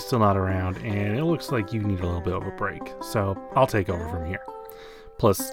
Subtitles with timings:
[0.00, 2.82] Still not around, and it looks like you need a little bit of a break.
[3.00, 4.42] So I'll take over from here.
[5.18, 5.52] Plus,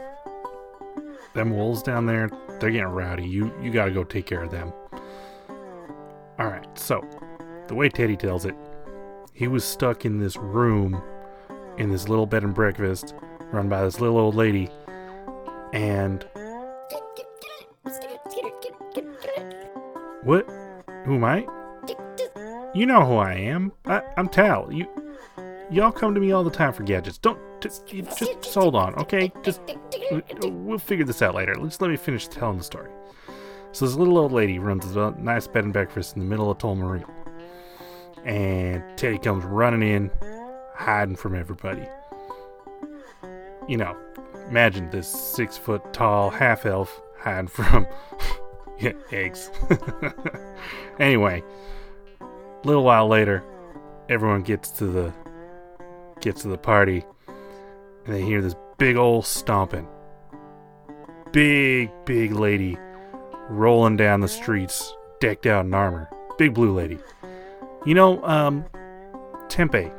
[1.36, 2.30] them wolves down there,
[2.60, 3.28] they're getting rowdy.
[3.28, 4.74] You you gotta go take care of them.
[6.40, 7.04] Alright, so
[7.68, 8.56] the way Teddy tells it,
[9.34, 11.04] he was stuck in this room
[11.78, 13.14] in this little bed and breakfast
[13.52, 14.70] run by this little old lady.
[15.74, 16.26] And
[20.24, 20.50] what?
[21.06, 21.57] Who am I?
[22.78, 23.72] You know who I am.
[23.88, 24.72] I, I'm Tal.
[24.72, 24.88] You,
[25.72, 27.18] y'all come to me all the time for gadgets.
[27.18, 29.34] Don't just, just, hold on, okay?
[29.42, 29.62] Just
[30.44, 31.56] we'll figure this out later.
[31.56, 32.92] Just let me finish telling the story.
[33.72, 36.52] So this little old lady runs a uh, nice bed and breakfast in the middle
[36.52, 37.10] of Tolmarine.
[38.24, 40.12] And Teddy comes running in,
[40.76, 41.88] hiding from everybody.
[43.68, 43.98] You know,
[44.50, 47.88] imagine this six foot tall half elf hiding from
[49.12, 49.50] eggs.
[51.00, 51.42] anyway,
[52.68, 53.42] a little while later,
[54.10, 55.14] everyone gets to the
[56.20, 57.06] gets to the party,
[58.06, 59.88] and they hear this big old stomping.
[61.32, 62.78] Big, big lady
[63.50, 66.10] rolling down the streets, decked out in armor.
[66.38, 67.00] Big blue lady.
[67.86, 68.66] You know, um,
[69.48, 69.90] Tempe,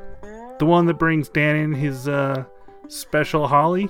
[0.59, 2.45] the one that brings Dan in his uh
[2.89, 3.89] special holly.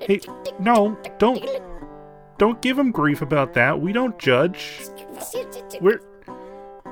[0.00, 0.20] Hey,
[0.58, 1.42] no, don't
[2.36, 3.80] don't give him grief about that.
[3.80, 4.82] We don't judge.
[5.80, 6.00] We're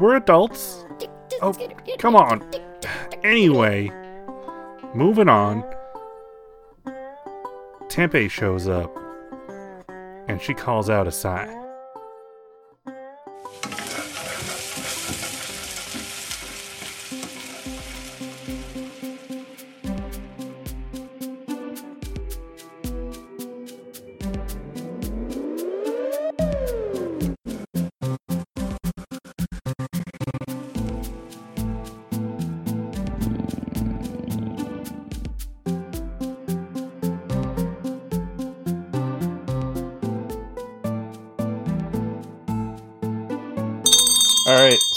[0.01, 0.85] we're adults.
[1.43, 1.55] Oh,
[1.99, 2.49] come on.
[3.23, 3.91] Anyway,
[4.95, 5.65] moving on.
[7.89, 8.91] Tempe shows up
[10.29, 11.13] and she calls out a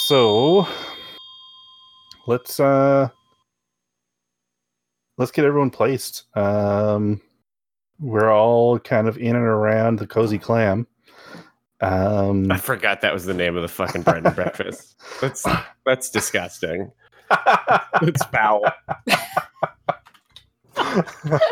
[0.07, 0.65] so
[2.27, 3.09] let's uh
[5.17, 6.23] let's get everyone placed.
[6.37, 7.19] Um
[7.99, 10.87] we're all kind of in and around the cozy clam.
[11.81, 14.95] Um I forgot that was the name of the fucking bread and breakfast.
[15.19, 15.45] That's
[15.85, 16.89] that's disgusting.
[18.01, 18.63] It's foul.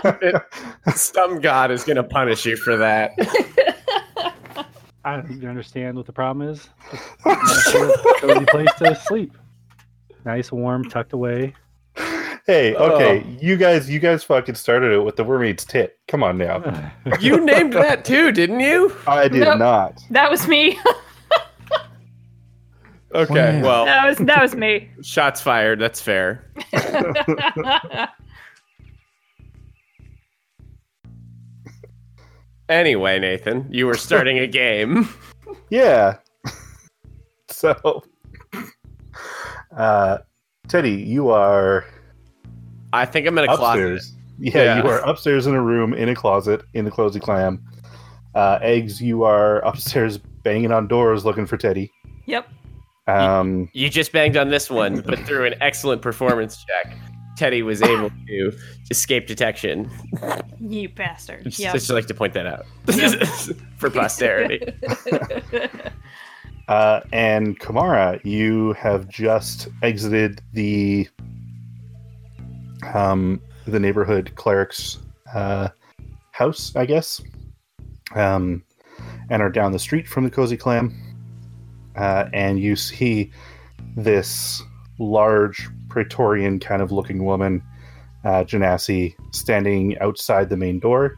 [0.05, 0.41] It-
[0.95, 3.11] some god is gonna punish you for that.
[5.05, 6.67] I don't even understand what the problem is.
[6.91, 9.37] Just a cozy place to sleep.
[10.25, 11.53] Nice, warm, tucked away.
[12.47, 12.91] hey, oh.
[12.93, 13.37] okay, Oh.
[13.39, 15.99] you guys you guys fucking started it with the mermaid's tit.
[16.07, 16.91] Come on now.
[17.21, 18.93] You named that too, didn't you?
[19.07, 19.59] I did Nope.
[19.59, 20.01] not.
[20.09, 20.77] That was me.
[23.13, 24.89] Okay, well, that was that was me.
[25.01, 25.79] shots fired.
[25.79, 26.51] That's fair.
[32.69, 35.07] Anyway, Nathan, you were starting a game.
[35.69, 36.17] Yeah.
[37.49, 38.03] so
[39.75, 40.17] uh
[40.67, 41.85] Teddy, you are
[42.93, 43.65] I think I'm in a closet.
[43.65, 44.13] upstairs.
[44.37, 44.83] Yeah, Yeah.
[44.83, 47.63] you are upstairs in a room in a closet in the cozy clam.
[48.35, 51.91] Uh, eggs, you are upstairs banging on doors looking for Teddy.
[52.25, 52.47] yep.
[53.07, 56.95] Um, You just banged on this one, but through an excellent performance check,
[57.35, 58.57] Teddy was able to
[58.89, 59.89] escape detection.
[60.59, 61.43] You bastard.
[61.45, 61.73] Just, Yep.
[61.73, 62.65] just like to point that out
[63.77, 64.61] for posterity.
[66.67, 71.07] uh, and Kamara, you have just exited the
[72.93, 74.99] um, the neighborhood cleric's
[75.33, 75.69] uh,
[76.31, 77.21] house, I guess,
[78.13, 78.63] um,
[79.29, 80.93] and are down the street from the cozy clam.
[81.95, 83.31] Uh, and you see
[83.95, 84.61] this
[84.99, 87.63] large Praetorian kind of looking woman,
[88.25, 91.15] uh, genasi, standing outside the main door.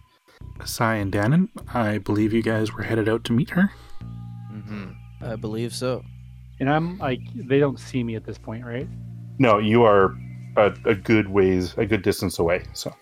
[0.65, 3.71] Sai and Dannon, I believe you guys were headed out to meet her.
[4.53, 4.91] Mm-hmm.
[5.21, 6.03] I believe so.
[6.59, 8.88] and I'm like, they don't see me at this point, right?
[9.39, 10.15] No, you are
[10.57, 12.63] a, a good ways, a good distance away.
[12.74, 12.94] So,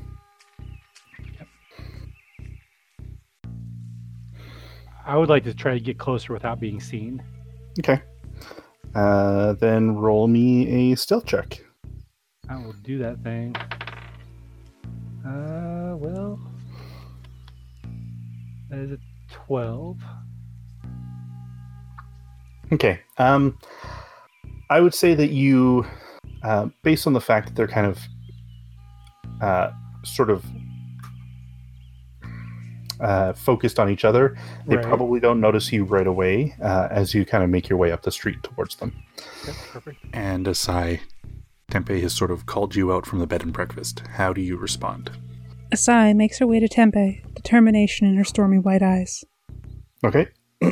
[5.05, 7.21] I would like to try to get closer without being seen.
[7.79, 8.01] okay.
[8.95, 11.64] Uh, then roll me a stealth check.
[12.49, 13.55] I will do that thing.
[15.25, 16.39] Uh, well,
[18.69, 18.97] that is a
[19.31, 19.97] 12.
[22.73, 22.99] Okay.
[23.17, 23.57] Um,
[24.69, 25.85] I would say that you,
[26.43, 27.99] uh, based on the fact that they're kind of,
[29.41, 29.71] uh,
[30.03, 30.45] sort of,
[32.99, 34.35] uh, focused on each other,
[34.67, 34.85] they Right.
[34.85, 38.03] probably don't notice you right away uh, as you kind of make your way up
[38.03, 38.93] the street towards them.
[39.43, 39.97] Okay, perfect.
[40.13, 40.99] And Asai,
[41.75, 44.01] Tempe has sort of called you out from the bed and breakfast.
[44.13, 45.11] How do you respond?
[45.73, 49.25] Asai makes her way to Tempe, determination in her stormy white eyes.
[50.01, 50.29] Okay.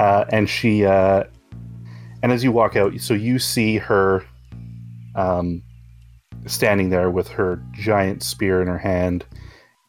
[0.00, 1.22] uh, and she, uh,
[2.20, 4.24] and as you walk out, so you see her
[5.14, 5.62] um,
[6.46, 9.24] standing there with her giant spear in her hand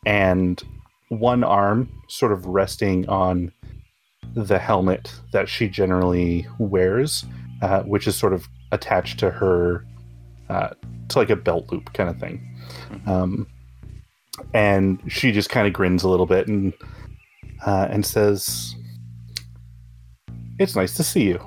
[0.05, 0.61] and
[1.07, 3.51] one arm sort of resting on
[4.35, 7.25] the helmet that she generally wears,
[7.63, 9.83] uh, which is sort of attached to her,
[10.49, 10.69] uh,
[11.09, 12.45] to like a belt loop kind of thing.
[13.05, 13.47] Um,
[14.53, 16.73] and she just kind of grins a little bit and
[17.65, 18.75] uh, and says,
[20.59, 21.39] "It's nice to see you,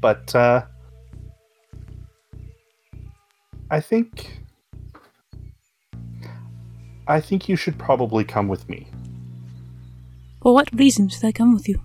[0.00, 0.64] but uh,
[3.70, 4.42] I think
[7.06, 8.88] I think you should probably come with me."
[10.42, 11.80] For what reason should I come with you?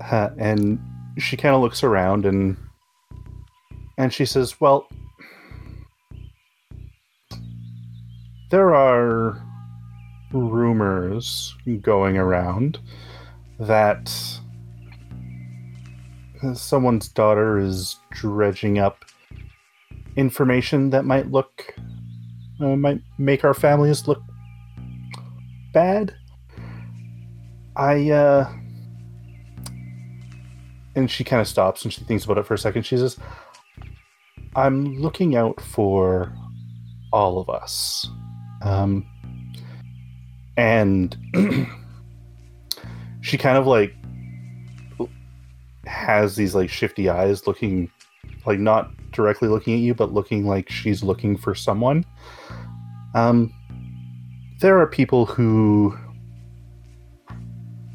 [0.00, 0.80] Uh, and
[1.18, 2.56] she kind of looks around and
[3.98, 4.88] and she says, "Well,
[8.52, 9.42] there are
[10.30, 12.78] rumors going around
[13.58, 14.12] that
[16.52, 19.06] someone's daughter is dredging up
[20.16, 21.74] information that might look
[22.60, 24.20] uh, might make our families look
[25.72, 26.14] bad.
[27.74, 28.52] I uh
[30.94, 32.82] and she kind of stops and she thinks about it for a second.
[32.82, 33.16] She says,
[34.54, 36.30] "I'm looking out for
[37.14, 38.10] all of us."
[38.64, 39.06] Um,
[40.56, 41.16] and
[43.20, 43.94] she kind of like
[45.86, 47.90] has these like shifty eyes looking
[48.46, 52.04] like not directly looking at you but looking like she's looking for someone.
[53.14, 53.52] Um
[54.60, 55.98] there are people who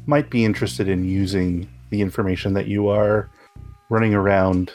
[0.06, 3.30] might be interested in using the information that you are
[3.88, 4.72] running around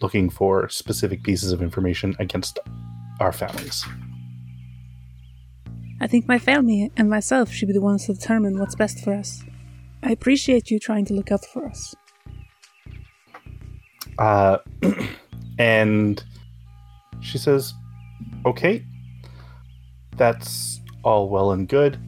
[0.00, 2.58] looking for specific pieces of information against
[3.20, 3.84] our families
[6.02, 9.14] I think my family and myself should be the ones to determine what's best for
[9.14, 9.44] us.
[10.02, 11.94] I appreciate you trying to look out for us.
[14.18, 14.58] Uh,
[15.60, 16.22] and
[17.20, 17.72] she says,
[18.44, 18.84] "Okay,
[20.16, 22.00] that's all well and good.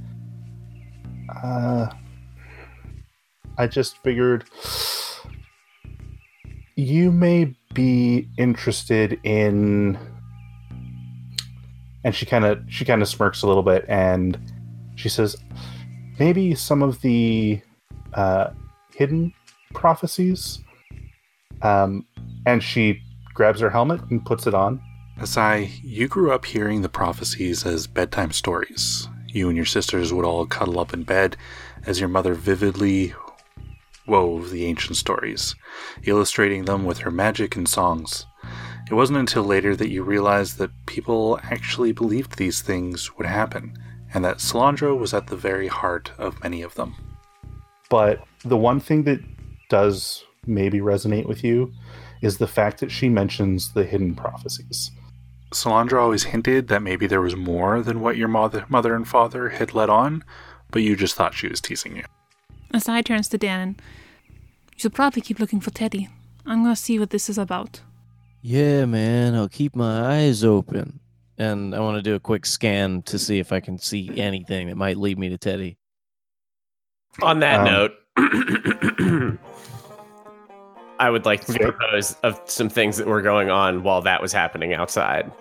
[1.32, 1.86] Uh,
[3.56, 4.44] I just figured
[6.74, 9.96] you may be interested in."
[12.04, 14.38] And she kind of she kind of smirks a little bit, and
[14.94, 15.36] she says,
[16.18, 17.60] "Maybe some of the
[18.12, 18.50] uh,
[18.94, 19.32] hidden
[19.72, 20.60] prophecies."
[21.62, 22.06] Um,
[22.46, 23.00] and she
[23.32, 24.80] grabs her helmet and puts it on.
[25.18, 29.08] Asai, you grew up hearing the prophecies as bedtime stories.
[29.28, 31.36] You and your sisters would all cuddle up in bed
[31.86, 33.14] as your mother vividly
[34.06, 35.54] wove the ancient stories,
[36.04, 38.26] illustrating them with her magic and songs.
[38.90, 43.76] It wasn't until later that you realized that people actually believed these things would happen,
[44.12, 46.94] and that Solandra was at the very heart of many of them.
[47.88, 49.20] But the one thing that
[49.68, 51.72] does maybe resonate with you
[52.20, 54.90] is the fact that she mentions the hidden prophecies.
[55.52, 59.50] Solandra always hinted that maybe there was more than what your mother, mother and father
[59.50, 60.24] had let on,
[60.70, 62.04] but you just thought she was teasing you.
[62.72, 63.78] Asai turns to Dannon.
[64.72, 66.08] You should probably keep looking for Teddy.
[66.44, 67.80] I'm gonna see what this is about.
[68.46, 71.00] Yeah, man, I'll keep my eyes open.
[71.38, 74.68] And I want to do a quick scan to see if I can see anything
[74.68, 75.78] that might lead me to Teddy.
[77.22, 77.92] On that Um, note,
[81.00, 81.64] I would like to Okay.
[81.64, 85.32] propose of some things that were going on while that was happening outside.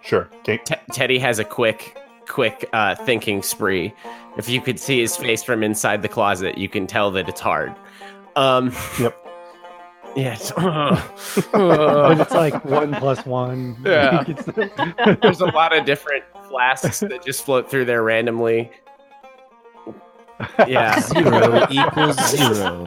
[0.00, 0.30] Sure.
[0.42, 0.58] Okay.
[0.64, 1.98] Te- Teddy has a quick,
[2.28, 3.92] quick uh, thinking spree.
[4.38, 7.40] If you could see his face from inside the closet, you can tell that it's
[7.40, 7.74] hard.
[8.36, 9.18] Um, Yep.
[10.16, 10.34] Yeah.
[10.34, 10.52] it's-
[11.52, 13.76] But it's like one plus one.
[13.84, 14.22] Yeah.
[15.22, 18.70] There's a lot of different flasks that just float through there randomly.
[20.66, 20.98] Yeah.
[21.00, 22.84] Zero equals zero.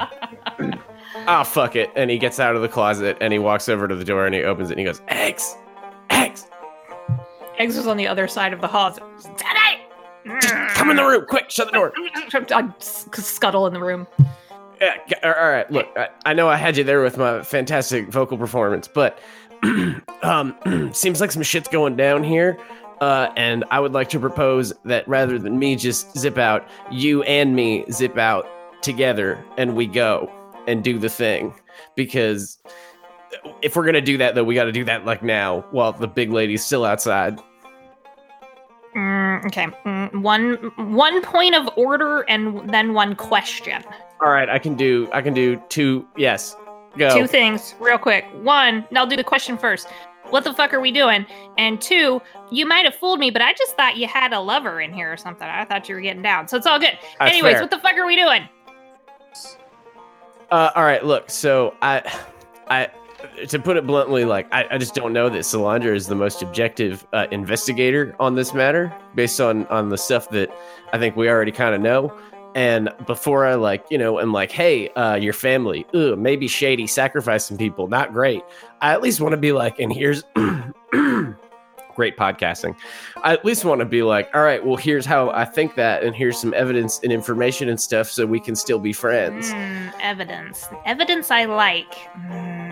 [1.27, 3.96] oh fuck it and he gets out of the closet and he walks over to
[3.96, 5.55] the door and he opens it and he goes eggs
[6.10, 6.48] eggs
[7.58, 8.94] Eggs was on the other side of the hall.
[8.94, 9.84] So, Daddy!
[10.74, 11.94] come in the room quick shut the door
[12.51, 14.05] I s- scuttle in the room.
[15.08, 15.88] Yeah, all right look
[16.25, 19.20] I, know i had you there with my fantastic vocal performance but
[20.24, 20.56] um
[20.94, 22.58] seems like some shit's going down here
[23.01, 27.24] uh, and I would like to propose that rather than me just zip out, you
[27.24, 28.48] and me zip out
[28.82, 30.32] together and we go
[30.68, 31.54] and do the thing.
[31.96, 32.58] Because
[33.62, 36.08] if we're gonna do that, though, we got to do that like now while the
[36.08, 37.39] big lady's still outside.
[38.96, 40.54] Mm, okay, mm, one
[40.96, 43.84] one point of order and then one question.
[44.22, 45.10] All right, I can do.
[45.12, 46.07] I can do two.
[46.15, 46.55] Yes,
[46.98, 47.13] Go.
[47.13, 48.25] Two things, real quick.
[48.41, 49.88] One, and I'll do the question first.
[50.29, 51.25] What the fuck are we doing?
[51.57, 54.81] And two, you might have fooled me, but I just thought you had a lover
[54.81, 55.48] in here or something.
[55.48, 56.98] I thought you were getting down, so it's all good.
[57.19, 57.62] That's Anyways, fair.
[57.62, 58.48] what the fuck are we doing?
[60.51, 61.29] Uh, all right, look.
[61.29, 62.01] So I,
[62.69, 62.89] I,
[63.48, 66.41] to put it bluntly, like I, I just don't know that Solandra is the most
[66.41, 70.55] objective uh, investigator on this matter, based on on the stuff that
[70.93, 72.17] I think we already kind of know.
[72.55, 76.88] And before I like, you know, am like, hey, uh, your family, ugh, maybe shady,
[76.88, 78.43] sacrificing people, not great.
[78.81, 80.24] I at least want to be like, and here's
[81.95, 82.74] great podcasting.
[83.24, 86.03] I at least want to be like, all right, well, here's how I think that,
[86.03, 89.51] and here's some evidence and information and stuff, so we can still be friends.
[89.51, 90.69] Hmm, evidence.
[90.85, 91.93] Evidence I like.
[91.93, 92.65] Hmm.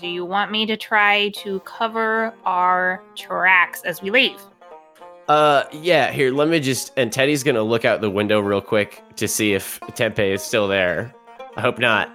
[0.00, 4.40] Do you want me to try to cover our tracks as we leave?
[5.28, 6.10] Uh, yeah.
[6.10, 6.92] Here, let me just.
[6.96, 10.68] And Teddy's gonna look out the window real quick to see if Tempe is still
[10.68, 11.14] there.
[11.56, 12.10] I hope not.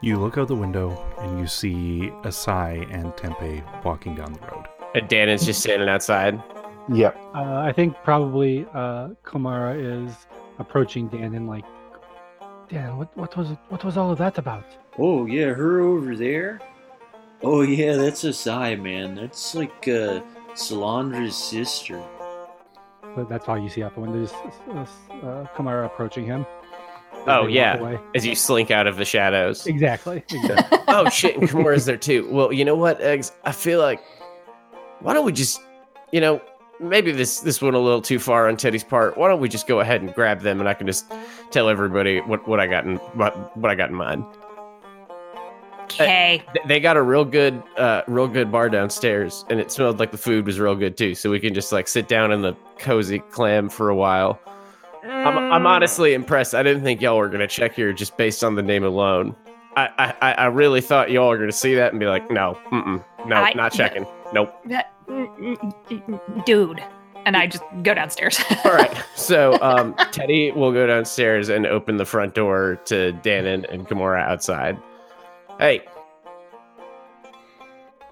[0.00, 4.66] You look out the window and you see Asai and Tempe walking down the road.
[4.96, 6.42] And Dan is just standing outside.
[6.92, 7.16] Yep.
[7.34, 10.26] Uh, I think probably uh, Kamara is
[10.58, 11.64] approaching Dan and like,
[12.68, 14.64] Dan, what, what was it, what was all of that about?
[14.98, 16.60] Oh yeah, her over there.
[17.42, 19.14] Oh yeah, that's Asai, man.
[19.14, 20.20] That's like uh,
[20.54, 22.02] Solandra's sister.
[23.14, 26.46] But that's all you see out the window is uh, uh, Kamara approaching him.
[27.26, 29.66] Oh yeah, as you slink out of the shadows.
[29.66, 30.24] Exactly.
[30.30, 30.78] exactly.
[30.88, 32.28] oh shit, and Kamara's there too.
[32.30, 33.32] Well, you know what, Eggs?
[33.44, 34.00] I feel like
[35.00, 35.60] why don't we just,
[36.10, 36.40] you know,
[36.80, 39.16] maybe this this went a little too far on Teddy's part.
[39.16, 41.12] Why don't we just go ahead and grab them, and I can just
[41.50, 44.24] tell everybody what what I got in what what I got in mind.
[46.00, 46.42] Okay.
[46.54, 50.10] Th- They got a real good, uh, real good bar downstairs, and it smelled like
[50.10, 51.14] the food was real good too.
[51.14, 54.40] So we can just like sit down in the cozy clam for a while.
[55.04, 56.54] I'm, I'm honestly impressed.
[56.54, 59.34] I didn't think y'all were gonna check here just based on the name alone.
[59.76, 63.02] I, I, I- really thought y'all were gonna see that and be like, no, mm-mm,
[63.26, 64.06] no, I- not checking.
[64.32, 64.54] Nope.
[64.66, 65.56] That- mm,
[65.88, 66.82] mm, Dude.
[67.24, 68.40] And I just go downstairs.
[68.64, 68.92] All right.
[69.16, 74.20] So um, Teddy will go downstairs and open the front door to Dannon and Kamara
[74.20, 74.76] outside.
[75.62, 75.84] Hey,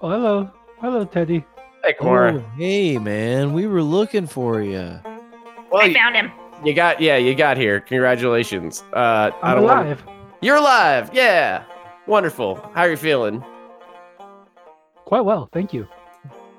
[0.01, 1.43] oh, hello, hello, Teddy.
[1.83, 2.41] hey, Kamara.
[2.41, 4.97] Oh, hey, man, we were looking for you.
[5.69, 6.31] well, I you, found him.
[6.63, 7.81] you got, yeah, you got here.
[7.81, 8.85] Congratulations.
[8.93, 10.03] Uh, I I'm don't wanna- alive.
[10.39, 11.09] You're alive.
[11.11, 11.65] Yeah.
[12.07, 12.55] Wonderful.
[12.73, 13.43] How are you feeling?
[15.03, 15.89] Quite well, thank you.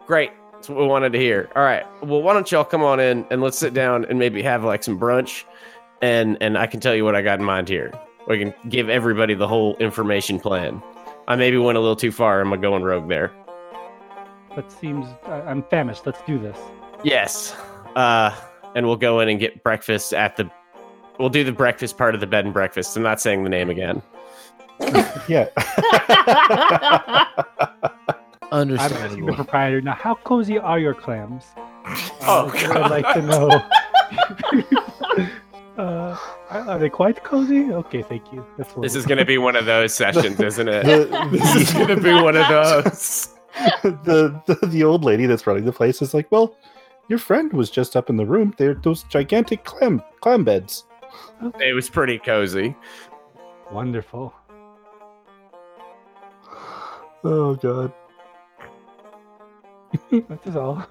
[0.06, 0.30] Great.
[0.52, 1.48] That's what we wanted to hear.
[1.56, 1.86] All right.
[2.04, 4.84] Well, why don't y'all come on in and let's sit down and maybe have like
[4.84, 5.44] some brunch,
[6.02, 7.92] and and I can tell you what I got in mind here.
[8.28, 10.82] We can give everybody the whole information plan.
[11.28, 12.40] I maybe went a little too far.
[12.40, 13.32] Am I going rogue there?
[14.56, 15.06] That seems.
[15.26, 16.06] I I'm famished.
[16.06, 16.58] Let's do this.
[17.04, 17.54] Yes.
[17.96, 18.34] Uh,
[18.74, 20.50] and we'll go in and get breakfast at the.
[21.18, 22.96] We'll do the breakfast part of the bed and breakfast.
[22.96, 24.02] I'm not saying the name again.
[25.28, 25.46] Yeah.
[28.50, 29.34] I'm asking the Understandable.
[29.34, 29.94] proprietor now.
[29.94, 31.44] How cozy are your clams?
[32.22, 33.62] Oh, I'd- I'd like to know.
[35.78, 36.16] uh,
[36.50, 37.72] are are they quite cozy?
[37.72, 38.44] Okay, thank you.
[38.58, 40.84] That's This is going to be one of those sessions, isn't it?
[40.84, 42.48] The- this is going to be one of
[42.84, 43.28] those.
[43.82, 46.56] the, the the old lady that's running the place is like, well,
[47.08, 48.54] your friend was just up in the room.
[48.56, 50.84] They're those gigantic clam clam beds.
[51.60, 52.74] It was pretty cozy.
[53.70, 54.32] wonderful.
[57.24, 57.92] Oh god.
[60.10, 60.86] That is all.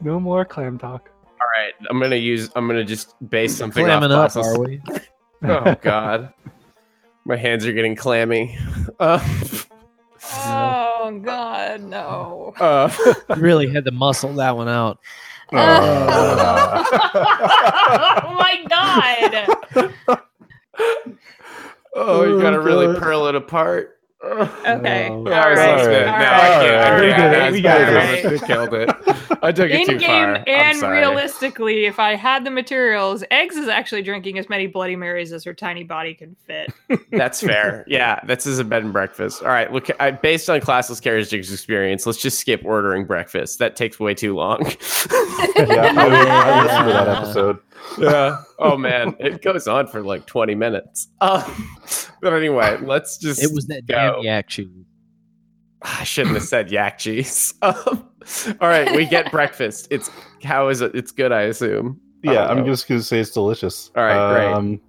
[0.00, 1.08] no more clam talk.
[1.40, 2.50] All right, I'm gonna use.
[2.56, 4.80] I'm gonna just base something Clamming off up, are we?
[5.44, 6.32] Oh God,
[7.26, 8.56] my hands are getting clammy.
[8.98, 9.20] Uh,
[10.46, 12.54] Oh God, no.
[12.58, 12.90] uh,
[13.36, 14.98] really had to muscle that one out.
[15.52, 19.86] Uh, oh my God.
[21.94, 23.02] oh, you Oh, gotta really God.
[23.02, 23.95] pearl it apart.
[24.26, 25.08] Okay.
[25.08, 25.14] No.
[25.16, 25.84] All That was right.
[25.84, 26.06] good.
[26.06, 26.24] No, right.
[26.26, 26.84] I can't.
[26.86, 27.08] All right.
[27.08, 28.32] Yeah, We that's got it.
[28.32, 28.90] We killed it.
[29.42, 30.36] I took it In too game far.
[30.36, 34.96] I'm and realistically, if I had the materials, Eggs is actually drinking as many Bloody
[34.96, 36.72] Marys as her tiny body can fit.
[37.12, 37.84] That's fair.
[37.86, 39.42] Yeah, this is a bed and breakfast.
[39.42, 43.58] All right, look, I, based on classless characters experience, let's just skip ordering breakfast.
[43.58, 44.60] That takes way too long.
[44.64, 44.72] yeah,
[45.96, 46.06] I,
[46.38, 47.58] I listened to that episode.
[47.98, 48.42] Yeah.
[48.58, 51.08] Oh man, it goes on for like 20 minutes.
[51.20, 51.46] Uh,
[52.22, 53.42] but anyway, let's just.
[53.42, 53.94] It was that go.
[53.94, 54.68] damn yak cheese.
[55.82, 57.52] I shouldn't have said yak cheese.
[57.62, 58.08] Um,
[58.60, 59.86] all right, we get breakfast.
[59.90, 60.10] It's
[60.42, 60.96] how is it?
[60.96, 62.00] It's good, I assume.
[62.24, 63.92] Yeah, don't I'm just gonna say it's delicious.
[63.94, 64.52] All right, great.
[64.52, 64.80] Um,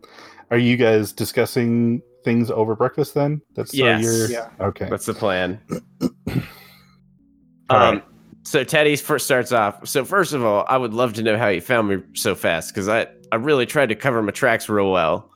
[0.50, 3.42] are you guys discussing things over breakfast then?
[3.54, 4.04] That's so Yes.
[4.04, 4.50] you're- Yeah.
[4.60, 4.90] Okay.
[4.90, 5.60] That's the plan.
[7.70, 8.04] All um, right.
[8.48, 9.86] So Teddy first starts off.
[9.86, 12.74] So first of all, I would love to know how you found me so fast
[12.74, 15.30] because I I really tried to cover my tracks real well.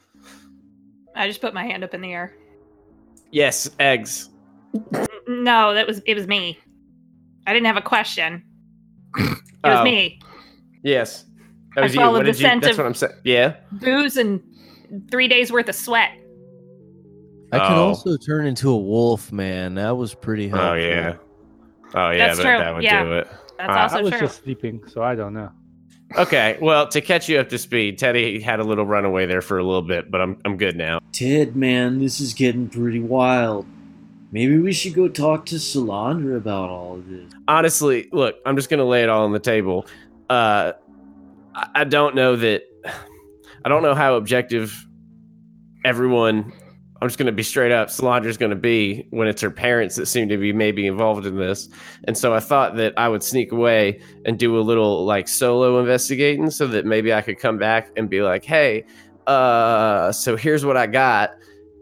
[1.13, 2.33] I just put my hand up in the air.
[3.31, 4.29] Yes, eggs.
[5.27, 6.57] No, that was it was me.
[7.45, 8.43] I didn't have a question.
[9.17, 9.83] It was Oh.
[9.83, 10.19] me.
[10.83, 11.25] Yes.
[11.75, 11.99] That I was you.
[11.99, 12.45] followed What the did you?
[12.47, 13.13] scent That's of- what I'm saying.
[13.25, 13.55] Yeah.
[13.73, 14.41] Booze and
[15.11, 16.11] three days worth of sweat.
[17.51, 17.89] I can Oh.
[17.89, 19.75] also turn into a wolf, man.
[19.75, 20.69] That was pretty oh, helpful.
[20.71, 21.15] Oh yeah.
[21.93, 22.27] Oh yeah.
[22.27, 22.57] That's that, true.
[22.57, 23.03] that would Yeah.
[23.03, 23.27] do it.
[23.57, 24.19] That's Uh, also I was true.
[24.21, 25.49] just sleeping, so I don't know.
[26.17, 26.57] Okay.
[26.61, 29.63] Well, to catch you up to speed, Teddy had a little runaway there for a
[29.63, 30.99] little bit, but I'm I'm good now.
[31.11, 33.65] Ted, man, this is getting pretty wild.
[34.33, 37.31] Maybe we should go talk to Solandra about all of this.
[37.47, 39.85] honestly, look, I'm just gonna lay it all on the table.
[40.29, 40.71] Uh,
[41.53, 42.63] I, I don't know that.
[43.63, 44.87] I don't know how objective
[45.85, 46.51] everyone.
[47.01, 47.89] I'm just gonna be straight up.
[47.89, 51.67] Solandra's gonna be when it's her parents that seem to be maybe involved in this,
[52.03, 55.79] and so I thought that I would sneak away and do a little like solo
[55.79, 58.85] investigating, so that maybe I could come back and be like, "Hey,
[59.25, 61.31] uh, so here's what I got,"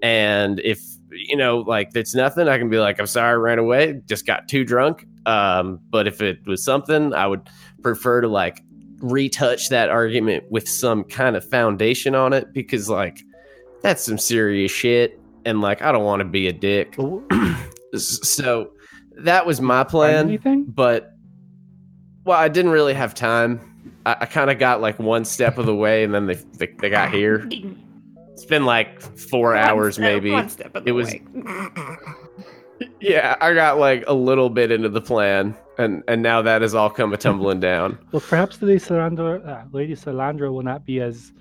[0.01, 0.79] and if
[1.11, 4.25] you know, like it's nothing, I can be like, I'm sorry, I ran away, just
[4.25, 5.05] got too drunk.
[5.25, 7.41] Um, but if it was something, I would
[7.81, 8.63] prefer to like
[8.99, 13.23] retouch that argument with some kind of foundation on it because like
[13.81, 16.95] that's some serious shit, and like I don't want to be a dick.
[17.97, 18.71] so
[19.17, 20.63] that was my plan, anything?
[20.65, 21.11] but
[22.25, 23.59] well, I didn't really have time.
[24.05, 26.67] I, I kind of got like one step of the way, and then they they,
[26.79, 27.47] they got here.
[28.33, 30.31] It's been like four One hours, step- maybe.
[30.31, 31.21] One step of the It was- way.
[33.01, 36.73] Yeah, I got like a little bit into the plan, and and now that has
[36.73, 37.97] all come a tumbling down.
[38.13, 41.33] Well, perhaps Lady Solandra, uh, Lady Solandra will not be as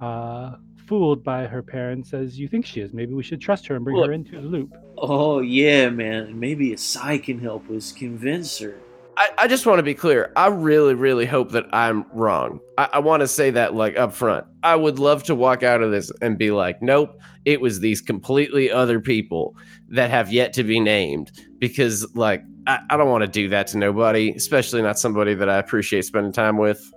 [0.00, 0.56] uh,
[0.92, 2.92] fooled by her parents as you think she is.
[2.92, 4.08] Maybe we should trust her and bring Look.
[4.08, 4.76] her into the loop.
[4.98, 6.38] Oh, yeah, man.
[6.38, 8.76] Maybe Asai can help us convince her.
[9.16, 10.30] I, I just want to be clear.
[10.36, 12.60] I really, really hope that I'm wrong.
[12.76, 14.44] I, I want to say that like up front.
[14.62, 18.02] I would love to walk out of this and be like, nope, it was these
[18.02, 19.56] completely other people
[19.88, 21.32] that have yet to be named.
[21.58, 25.48] Because like I, I don't want to do that to nobody, especially not somebody that
[25.48, 26.92] I appreciate spending time with.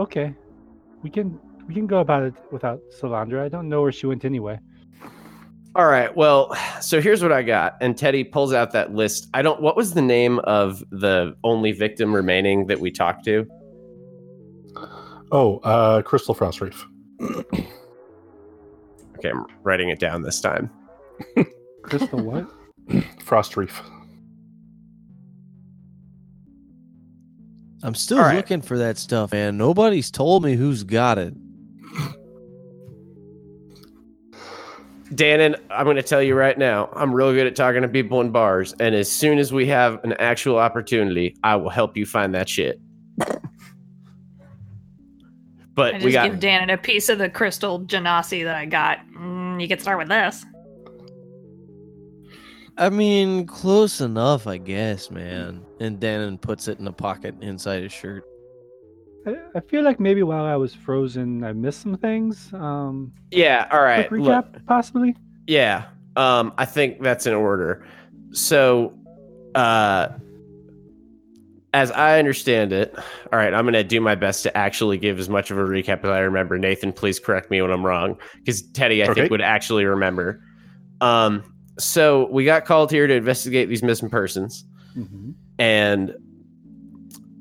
[0.00, 0.34] Okay,
[1.04, 3.42] we can we can go about it without Solandra.
[3.42, 4.58] I don't know where she went anyway.
[5.74, 6.14] All right.
[6.16, 7.76] Well, so here's what I got.
[7.82, 9.28] And Teddy pulls out that list.
[9.34, 9.60] I don't.
[9.60, 13.46] What was the name of the only victim remaining that we talked to?
[15.32, 16.86] Oh, uh, Crystal Frost Reef.
[19.18, 20.70] Okay, I'm writing it down this time.
[21.82, 22.46] Crystal, what?
[23.22, 23.82] Frost Reef.
[27.82, 28.36] I'm still All right.
[28.36, 29.56] looking for that stuff, man.
[29.56, 31.34] Nobody's told me who's got it.
[35.14, 38.20] Dannon, I'm going to tell you right now, I'm real good at talking to people
[38.20, 42.04] in bars, and as soon as we have an actual opportunity, I will help you
[42.06, 42.80] find that shit.
[43.20, 43.38] I
[45.74, 48.98] But just we got give Dan a piece of the crystal genasi that I got.
[49.16, 50.44] Mm, you can start with this.
[52.78, 55.64] I mean, close enough, I guess, man.
[55.80, 58.24] And Dannon puts it in a pocket inside his shirt.
[59.26, 62.50] I, I feel like maybe while I was frozen, I missed some things.
[62.52, 63.66] Um, yeah.
[63.70, 64.08] All right.
[64.08, 65.16] quick Look, recap, possibly.
[65.46, 65.84] Yeah.
[66.16, 67.84] Um, I think that's in order.
[68.32, 68.94] So,
[69.54, 70.08] uh,
[71.74, 75.18] as I understand it, all right, I'm going to do my best to actually give
[75.18, 76.56] as much of a recap as I remember.
[76.58, 79.22] Nathan, please correct me when I'm wrong, because Teddy, I Okay.
[79.22, 80.40] think, would actually remember.
[81.02, 81.42] Um,
[81.78, 86.14] so we got called here to investigate these missing persons, hmm and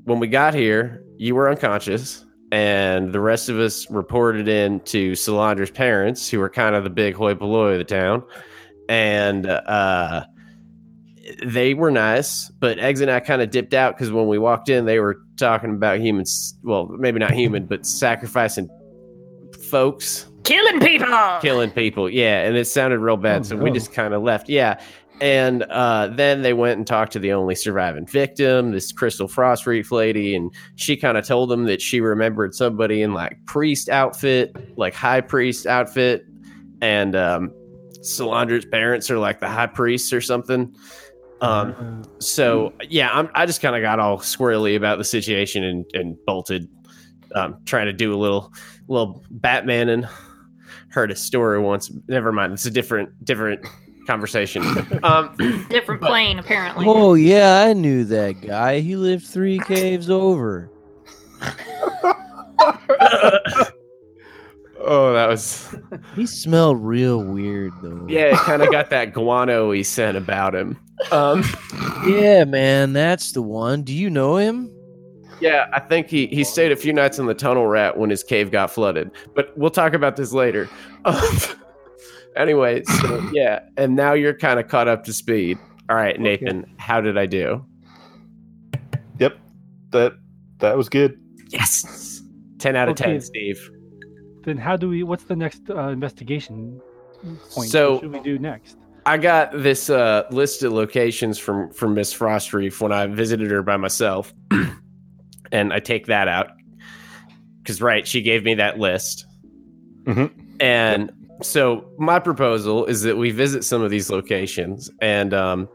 [0.03, 5.15] when we got here, you were unconscious, and the rest of us reported in to
[5.15, 8.23] Solandra's parents, who were kind of the big hoi polloi of the town,
[8.89, 10.25] and uh,
[11.43, 14.69] they were nice, but Eggs and I kind of dipped out because when we walked
[14.69, 16.57] in, they were talking about humans.
[16.63, 18.69] Well, maybe not human, but sacrificing
[19.69, 21.39] folks, Killing people.
[21.41, 22.07] killing people.
[22.09, 24.47] Yeah, and it sounded real bad, Oh, so we just kind of left.
[24.47, 24.79] Yeah.
[25.21, 29.65] And uh, then they went and talked to the only surviving victim, this Crystal Frost
[29.65, 33.87] Reef lady, and she kind of told them that she remembered somebody in like priest
[33.87, 36.25] outfit, like high priest outfit,
[36.81, 37.53] and um,
[38.01, 40.75] Solandra's parents are like the high priests or something.
[41.41, 45.85] Um, so yeah, I'm, I just kind of got all squirrely about the situation and,
[45.93, 46.67] and bolted,
[47.35, 48.51] um, trying to do a little
[48.87, 50.07] little Batman and
[50.89, 51.91] heard a story once.
[52.07, 53.65] Never mind, it's a different different
[54.05, 54.63] conversation.
[55.03, 55.35] um,
[55.69, 56.85] Different But- plane, apparently.
[56.87, 58.79] Oh yeah, I knew that guy.
[58.79, 60.69] He lived three caves over.
[64.79, 65.75] oh, that was
[66.15, 68.05] He smelled real weird though.
[68.07, 68.27] yeah.
[68.33, 70.77] It kind of got that guano he scent about him.
[71.11, 71.43] Um,
[72.07, 73.83] Yeah, man, that's the one.
[73.83, 74.71] Do you know him?
[75.41, 78.23] Yeah, I think he, he stayed a few nights in the tunnel rat when his
[78.23, 79.11] cave got flooded.
[79.35, 80.69] But we'll talk about this later.
[82.35, 85.57] anyway, so yeah, and now you're kind of caught up to speed.
[85.89, 87.63] All right, Nathan, how did I do?
[89.19, 89.37] Yep,
[89.91, 90.13] that
[90.59, 91.19] that was good.
[91.49, 92.21] Yes,
[92.59, 93.03] ten out of Okay.
[93.11, 93.69] ten, Steve.
[94.43, 95.03] Then how do we?
[95.03, 96.81] What's the next uh, investigation
[97.51, 97.69] point?
[97.69, 98.77] So- what should we do next?
[99.07, 103.61] I got this uh, list of locations from from Miss Frostreef when I visited her
[103.61, 104.33] by myself,
[105.51, 106.47] and I take that out
[107.61, 109.27] because right, she gave me that list,
[110.05, 110.31] Mhm.
[110.59, 115.69] and so my proposal is that we visit some of these locations, and um,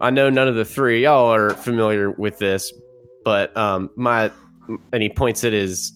[0.00, 2.72] I know none of the three of y'all are familiar with this,
[3.24, 4.30] but um, my
[4.92, 5.92] and he points at his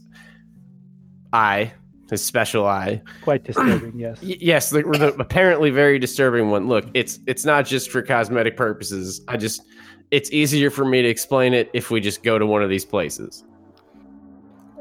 [1.32, 1.72] eye,
[2.10, 3.98] his special eye, Quite disturbing.
[3.98, 4.18] yes.
[4.22, 6.68] Yes, the, the apparently very disturbing one.
[6.68, 9.20] Look, it's it's not just for cosmetic purposes.
[9.28, 9.62] I just
[10.10, 12.84] it's easier for me to explain it if we just go to one of these
[12.84, 13.44] places.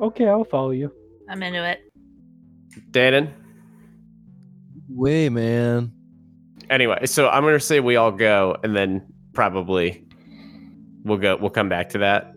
[0.01, 0.91] Okay, I'll follow you.
[1.29, 1.79] I'm into it.
[2.91, 3.31] Dannon.
[4.95, 5.91] Way, man.
[6.69, 9.01] Anyway, so I'm gonna say we all go, and then
[9.33, 10.05] probably
[11.03, 11.37] we'll go.
[11.37, 12.33] We'll come back to that.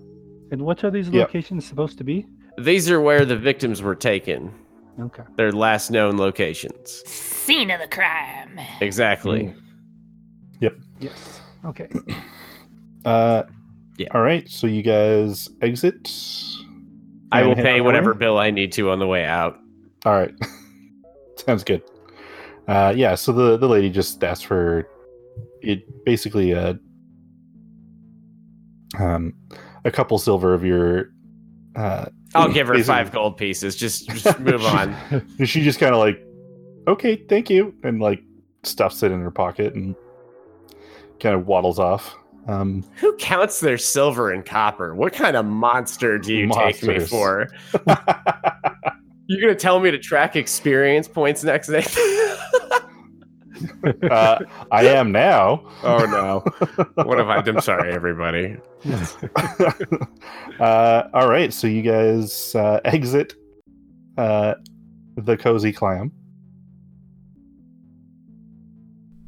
[0.51, 1.23] And what are these Yeah.
[1.23, 2.27] locations supposed to be?
[2.59, 4.53] These are where the victims were taken.
[5.01, 5.25] Okay.
[5.37, 7.03] Their last known locations.
[7.07, 8.61] Scene of the crime.
[8.81, 9.53] Exactly.
[10.61, 10.77] Yep.
[11.01, 11.41] Yes.
[11.65, 11.89] Okay.
[13.05, 13.43] Uh,
[13.99, 14.09] Yeah.
[14.15, 16.11] All right, so you guys exit.
[17.31, 18.19] I will pay whatever way?
[18.19, 19.59] bill I need to on the way out.
[20.07, 20.33] All right,
[21.37, 21.83] sounds good.
[22.67, 24.89] Uh, yeah, so the the lady just asked for
[25.61, 26.79] it, basically a
[28.99, 29.35] um
[29.85, 31.11] a couple silver of your.
[31.77, 33.77] Uh, I'll give her five gold pieces.
[33.77, 34.95] Just, just move on.
[35.45, 36.25] she just kind of like,
[36.89, 38.23] okay, thank you, and like
[38.63, 39.95] stuffs it in her pocket and
[41.21, 42.17] kind of waddles off.
[42.47, 44.95] Um, Who counts their silver and copper?
[44.95, 47.49] What kind of monster do you take me for?
[49.27, 51.85] You're gonna tell me to track experience points next day?
[54.11, 54.39] uh,
[54.71, 55.63] I am now.
[55.83, 56.41] oh no!
[57.05, 57.37] What have I?
[57.39, 58.57] I'm sorry, everybody.
[60.61, 63.35] uh, all right, so you guys uh, exit
[64.19, 64.55] uh,
[65.17, 66.13] the cozy clam.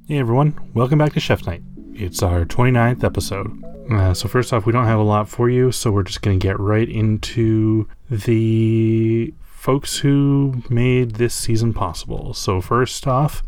[0.09, 1.63] Hey everyone, welcome back to Chef Night.
[1.95, 3.65] It's our 29th episode.
[3.91, 6.39] Uh, so, first off, we don't have a lot for you, so we're just going
[6.39, 9.33] to get right into the
[9.67, 12.33] folks who made this season possible.
[12.33, 13.43] So, first off,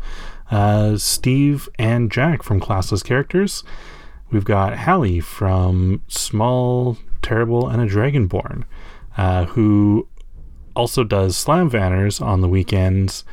[0.51, 3.63] uh, Steve and Jack from Classless Characters.
[4.29, 8.65] We've got Hallie from Small, Terrible, and a Dragonborn,
[9.15, 10.09] uh, who
[10.75, 13.23] also does Slam Vanners on the weekends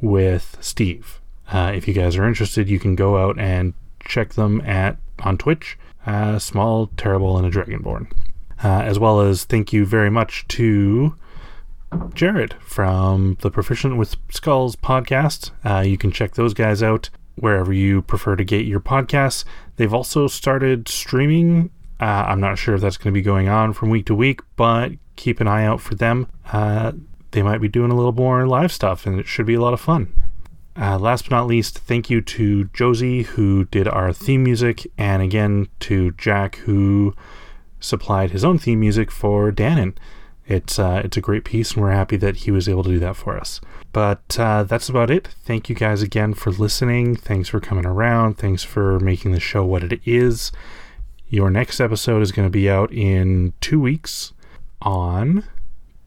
[0.00, 1.20] with Steve.
[1.52, 5.36] Uh, if you guys are interested, you can go out and check them at on
[5.36, 8.08] Twitch, uh, Small, Terrible, and a Dragonborn.
[8.62, 11.16] Uh, as well as thank you very much to
[12.14, 15.50] Jared from the Proficient with Skulls podcast.
[15.64, 19.44] Uh, you can check those guys out wherever you prefer to get your podcasts.
[19.76, 21.70] They've also started streaming.
[21.98, 24.40] Uh, I'm not sure if that's going to be going on from week to week,
[24.56, 26.26] but keep an eye out for them.
[26.52, 26.92] Uh,
[27.32, 29.74] they might be doing a little more live stuff, and it should be a lot
[29.74, 30.12] of fun.
[30.80, 35.22] Uh, last but not least, thank you to Josie, who did our theme music, and
[35.22, 37.14] again to Jack, who
[37.80, 39.94] supplied his own theme music for Dannon.
[40.50, 42.98] It's uh, it's a great piece, and we're happy that he was able to do
[42.98, 43.60] that for us.
[43.92, 45.28] But uh, that's about it.
[45.44, 47.14] Thank you guys again for listening.
[47.14, 48.36] Thanks for coming around.
[48.36, 50.50] Thanks for making the show what it is.
[51.28, 54.32] Your next episode is going to be out in two weeks
[54.82, 55.44] on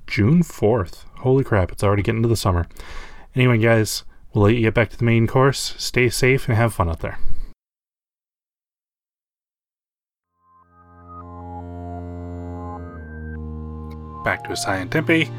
[0.08, 1.06] June 4th.
[1.20, 2.68] Holy crap, it's already getting to the summer.
[3.34, 4.04] Anyway, guys,
[4.34, 5.74] we'll let you get back to the main course.
[5.78, 7.18] Stay safe and have fun out there.
[14.24, 15.30] Back to Asai and Tempe.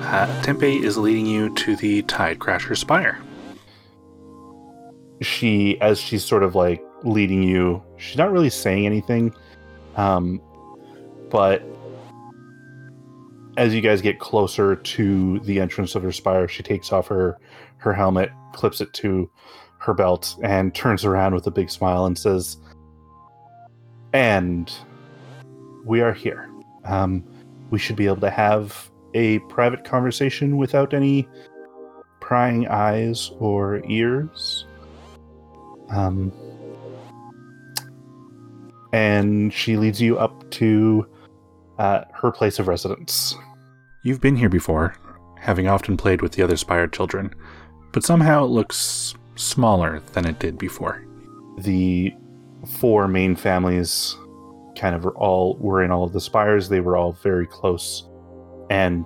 [0.00, 3.20] Uh, Tempe is leading you to the Tide Crasher Spire.
[5.20, 9.34] She, as she's sort of like leading you, she's not really saying anything,
[9.96, 10.40] um,
[11.30, 11.62] but
[13.56, 17.36] as you guys get closer to the entrance of her spire, she takes off her
[17.78, 19.30] her helmet, clips it to
[19.78, 22.56] her belt, and turns around with a big smile and says,
[24.12, 24.72] "And
[25.84, 26.48] we are here.
[26.84, 27.24] Um,
[27.70, 31.28] we should be able to have a private conversation without any
[32.20, 34.66] prying eyes or ears."
[35.90, 36.32] Um,
[38.92, 41.06] and she leads you up to
[41.78, 43.34] uh, her place of residence.
[44.02, 44.94] You've been here before,
[45.38, 47.34] having often played with the other Spire children,
[47.92, 51.04] but somehow it looks smaller than it did before.
[51.58, 52.14] The
[52.66, 54.16] four main families
[54.78, 56.68] kind of all were in all of the spires.
[56.68, 58.08] They were all very close,
[58.70, 59.04] and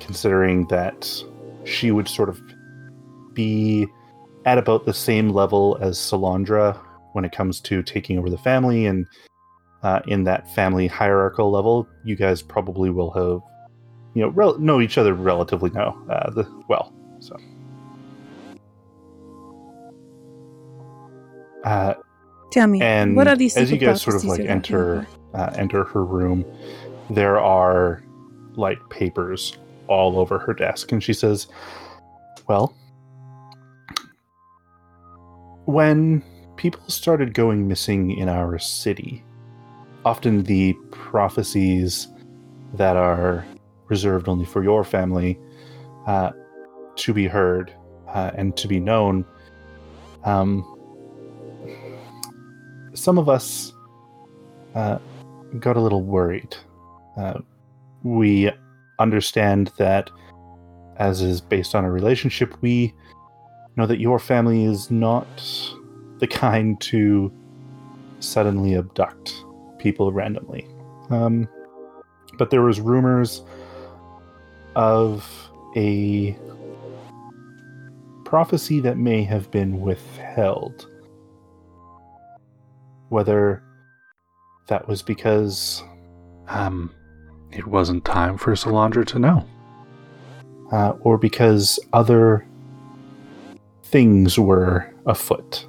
[0.00, 1.22] considering that
[1.64, 2.40] she would sort of
[3.34, 3.86] be
[4.46, 6.78] at about the same level as Solandra
[7.12, 9.06] when it comes to taking over the family and
[9.82, 13.40] uh, in that family hierarchical level, you guys probably will have,
[14.14, 16.92] you know, rel- know each other relatively now, uh, the, well.
[17.20, 17.36] So,
[21.64, 21.94] uh,
[22.50, 25.84] Tell me, and what are these as you guys sort of like enter uh, enter
[25.84, 26.44] her room,
[27.10, 28.02] there are
[28.54, 31.46] like papers all over her desk, and she says,
[32.48, 32.74] "Well,
[35.66, 36.22] when
[36.56, 39.22] people started going missing in our city,
[40.06, 42.08] often the prophecies
[42.74, 43.44] that are
[43.88, 45.38] reserved only for your family
[46.06, 46.30] uh,
[46.96, 47.72] to be heard
[48.08, 49.26] uh, and to be known."
[50.24, 50.77] Um,
[52.98, 53.72] some of us
[54.74, 54.98] uh,
[55.60, 56.56] got a little worried.
[57.16, 57.38] Uh,
[58.02, 58.50] we
[58.98, 60.10] understand that,
[60.96, 62.92] as is based on a relationship, we
[63.76, 65.26] know that your family is not
[66.18, 67.32] the kind to
[68.18, 69.44] suddenly abduct
[69.78, 70.66] people randomly.
[71.10, 71.48] Um,
[72.36, 73.44] but there was rumors
[74.74, 76.36] of a
[78.24, 80.88] prophecy that may have been withheld
[83.08, 83.62] whether
[84.68, 85.82] that was because
[86.48, 86.90] Um,
[87.52, 89.44] it wasn't time for Solandra to know.
[90.72, 92.46] uh, or because other
[93.84, 95.66] things were afoot.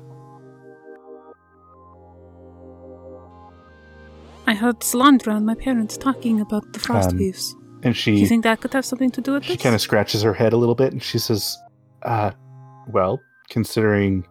[4.47, 7.55] I heard Solandra and my parents talking about the frost Um, weaves.
[7.83, 9.45] And Do she you think that could have something to do with it?
[9.45, 9.63] she this?
[9.63, 11.57] kind of scratches her head a little bit and she says,
[12.03, 12.31] uh,
[12.91, 14.25] well, considering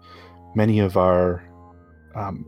[0.55, 1.42] many of our
[2.14, 2.44] um,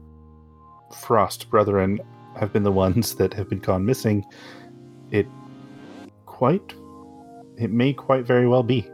[0.93, 2.01] frost brethren
[2.39, 4.25] have been the ones that have been gone missing,
[5.11, 5.27] it
[6.27, 6.75] quite
[7.57, 8.89] it may quite very well be.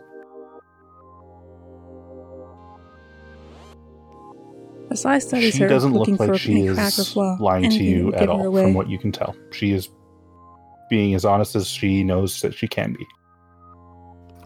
[4.90, 7.76] Asai studies she her, doesn't look looking for like a she is well, lying to
[7.76, 9.36] anything you at all, from what you can tell.
[9.52, 9.88] She is
[10.88, 13.06] being as honest as she knows that she can be.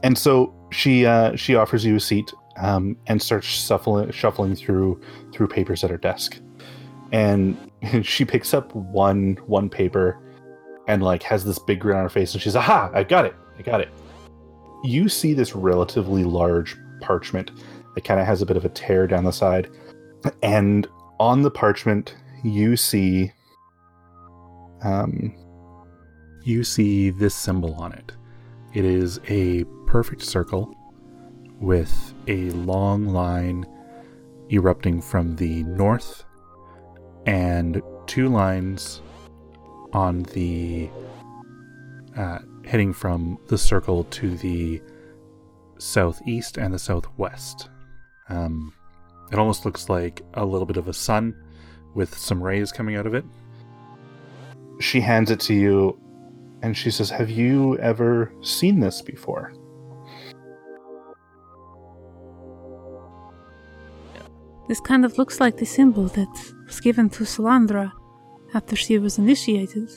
[0.03, 5.01] And so she uh, she offers you a seat um, and starts shuffling shuffling through
[5.33, 6.41] through papers at her desk,
[7.13, 7.57] and
[8.03, 10.19] she picks up one one paper
[10.89, 13.35] and like has this big grin on her face, and she's aha, I got it,
[13.59, 13.89] I got it.
[14.83, 17.51] You see this relatively large parchment
[17.95, 19.69] that kind of has a bit of a tear down the side,
[20.43, 20.87] and
[21.19, 23.33] on the parchment you see
[24.83, 25.35] um,
[26.43, 28.13] You see this symbol on it.
[28.73, 30.75] It is a perfect circle
[31.61, 33.67] with a long line
[34.51, 36.25] erupting from the north
[37.27, 39.03] and two lines
[39.93, 40.89] on the
[42.17, 44.81] uh, heading from the circle to the
[45.79, 47.69] southeast and the southwest.
[48.29, 48.73] Um,
[49.33, 51.35] it almost looks like a little bit of a sun
[51.95, 53.25] with some rays coming out of it.
[54.81, 55.99] she hands it to you
[56.63, 59.53] and she says have you ever seen this before
[64.71, 66.33] This kind of looks like the symbol that
[66.69, 67.91] was given to Solandra
[68.55, 69.89] after she was initiated.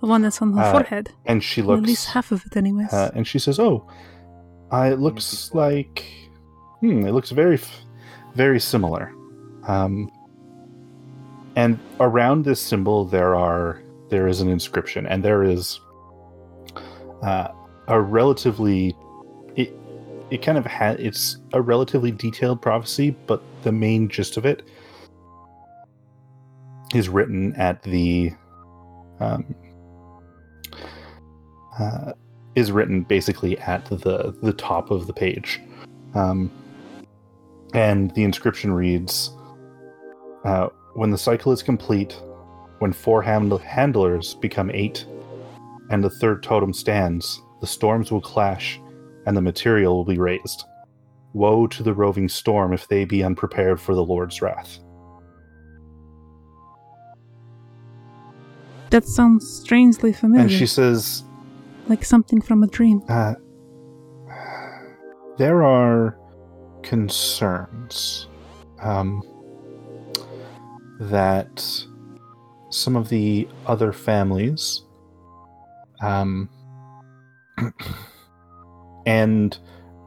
[0.00, 1.06] The one that's on her Uh, forehead.
[1.30, 2.92] and she Well, at looks least half of it, anyways.
[2.92, 3.76] uh, and she says oh
[4.72, 5.26] uh, it looks
[5.62, 6.04] like
[6.82, 7.58] hmm it looks very
[8.42, 9.04] very similar
[9.74, 9.94] um,
[11.62, 15.80] and around this symbol there are there is an inscription and there is
[17.30, 17.48] uh,
[17.88, 18.94] a relatively
[19.56, 19.68] it
[20.30, 24.62] it kind of ha- it's a relatively detailed prophecy but the main gist of it
[26.94, 28.30] is written at the
[29.18, 29.56] um,
[31.80, 32.12] uh,
[32.54, 35.60] is written basically at the the top of the page.
[36.14, 36.48] Um,
[37.74, 39.32] and the inscription reads
[40.44, 42.16] uh, when the cycle is complete
[42.78, 45.04] when four hand- handlers become eight
[45.90, 48.80] and the third totem stands the storms will clash
[49.26, 50.64] and the material will be raised
[51.36, 54.78] woe to the roving storm if they be unprepared for the lord's wrath
[58.90, 60.42] that sounds strangely familiar.
[60.42, 61.24] and she says
[61.88, 63.02] like something from a dream.
[63.08, 63.34] Uh,
[65.38, 66.18] there are
[66.82, 68.28] concerns
[68.80, 69.22] um,
[70.98, 71.84] that
[72.70, 74.82] some of the other families,
[76.00, 76.48] um,
[79.06, 79.58] and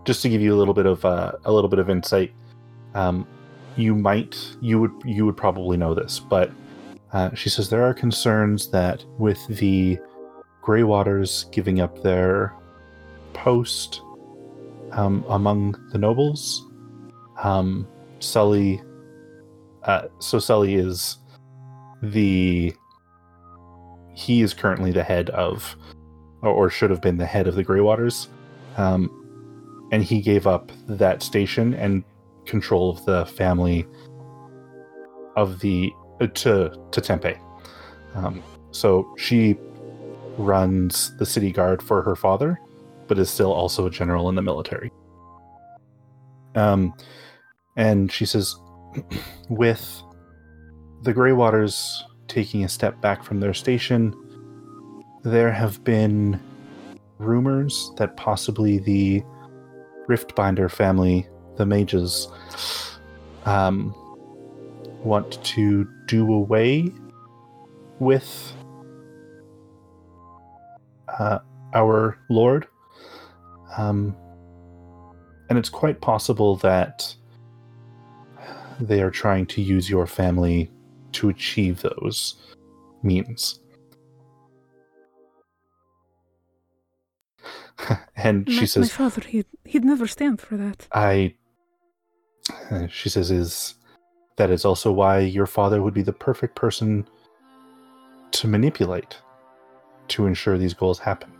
[0.06, 2.32] just to give you a little bit of uh, a little bit of insight,
[2.96, 3.28] um,
[3.76, 6.52] you might you would you would probably know this, but
[7.12, 9.98] Uh, she says there are concerns that with the
[10.62, 12.54] Grey Waters giving up their
[13.34, 14.02] post
[14.92, 16.68] um, among the nobles,
[17.42, 17.88] um,
[18.20, 18.82] Sully.
[19.84, 21.18] Uh, so Sully is
[22.04, 22.74] the.
[24.14, 25.76] He is currently the head of,
[26.44, 28.28] or, should have been the head of the Grey Waters,
[28.78, 29.10] um,
[29.92, 32.04] and he gave up that station and
[32.46, 33.86] control of the family
[35.36, 37.38] of the uh, to to Tempe.
[38.16, 39.58] Um, so she
[40.38, 42.60] runs the city guard for her father,
[43.08, 44.92] but is still also a general in the military.
[46.56, 46.94] Um,
[47.76, 48.56] and she says,
[49.50, 50.02] with
[51.04, 54.14] the Grey Waters taking a step back from their station,
[55.24, 56.40] there have been
[57.18, 59.24] rumors that possibly the
[60.10, 62.28] Riftbinder family, the mages,
[63.46, 63.94] um,
[65.04, 66.92] want to do away
[68.00, 68.54] with
[71.20, 71.40] uh,
[71.74, 72.68] our Lord.
[73.78, 74.16] Um,
[75.50, 77.16] and it's quite possible that
[78.80, 80.72] they are trying to use your family
[81.14, 82.36] to achieve those
[83.04, 83.60] means.
[88.16, 90.88] and she says, my father, he'd, he'd never stand for that.
[90.92, 91.36] I.
[92.72, 93.76] uh, She says, is
[94.38, 97.08] that is also why your father would be the perfect person
[98.32, 99.18] to manipulate
[100.10, 101.32] to ensure these goals happen.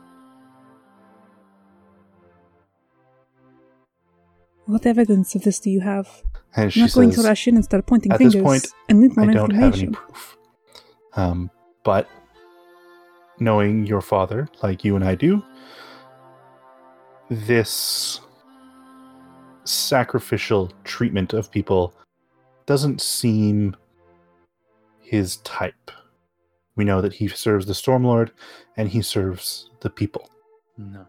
[4.66, 6.08] What evidence of this do you have?
[6.56, 8.44] And I'm she not going says, to rush in and start pointing "At this fingers
[8.44, 10.38] point, and need more I don't have any proof.
[11.16, 11.50] Um,
[11.84, 12.08] but
[13.40, 15.44] knowing your father, like you and I do,
[17.30, 18.20] this
[19.64, 21.94] sacrificial treatment of people
[22.66, 23.76] doesn't seem
[25.00, 25.92] his type.
[26.76, 28.32] We know that he serves the Stormlord
[28.78, 30.30] and he serves the people.
[30.78, 31.06] No.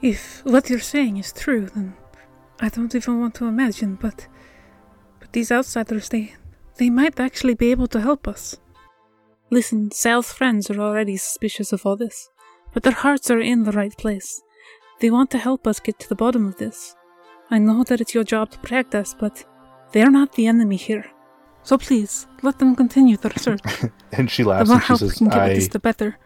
[0.00, 1.94] If what you're saying is true, then
[2.60, 4.26] I don't even want to imagine, but
[5.18, 6.34] but these outsiders they
[6.76, 8.56] they might actually be able to help us.
[9.50, 12.30] Listen, Sal's friends are already suspicious of all this,
[12.72, 14.40] but their hearts are in the right place.
[15.00, 16.94] They want to help us get to the bottom of this.
[17.50, 19.44] I know that it's your job to protect us, but
[19.92, 21.04] they're not the enemy here.
[21.64, 23.60] So please, let them continue their search.
[24.12, 26.18] And she the laughs more and she help we can get I, this, the better.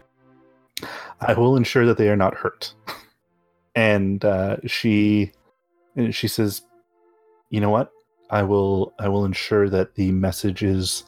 [1.19, 2.73] I will ensure that they are not hurt.
[3.75, 5.31] and uh, she
[6.11, 6.61] she says,
[7.49, 7.91] "You know what?
[8.29, 11.03] I will I will ensure that the message is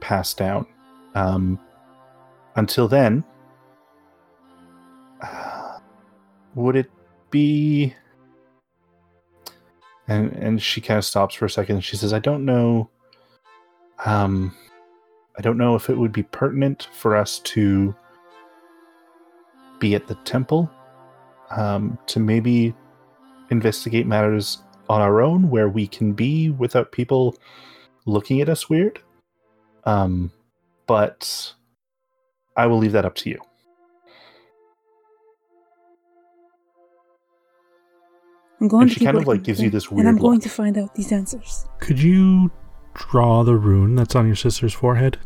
[0.00, 0.66] passed down.
[1.14, 1.58] Um,
[2.56, 3.24] until then,
[5.22, 5.78] uh,
[6.54, 6.90] would it
[7.30, 7.94] be?"
[10.08, 11.82] And and she kind of stops for a second.
[11.82, 12.90] She says, "I don't know.
[14.04, 14.54] Um,
[15.38, 17.94] I don't know if it would be pertinent for us to."
[19.80, 20.70] be at the temple
[21.50, 22.72] um, to maybe
[23.50, 27.34] investigate matters on our own where we can be without people
[28.06, 29.00] looking at us weird.
[29.84, 30.30] Um,
[30.90, 31.54] but
[32.56, 33.40] I will leave that up to you.
[38.60, 40.38] I'm going And to she kind of, like, gives you them, this and I'm going
[40.38, 40.42] look.
[40.42, 41.64] to find out these answers.
[41.78, 42.50] Could you
[42.94, 45.16] draw the rune that's on your sister's forehead?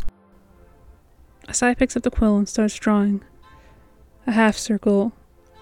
[1.48, 3.24] Asai picks up the quill and starts drawing
[4.26, 5.14] a half circle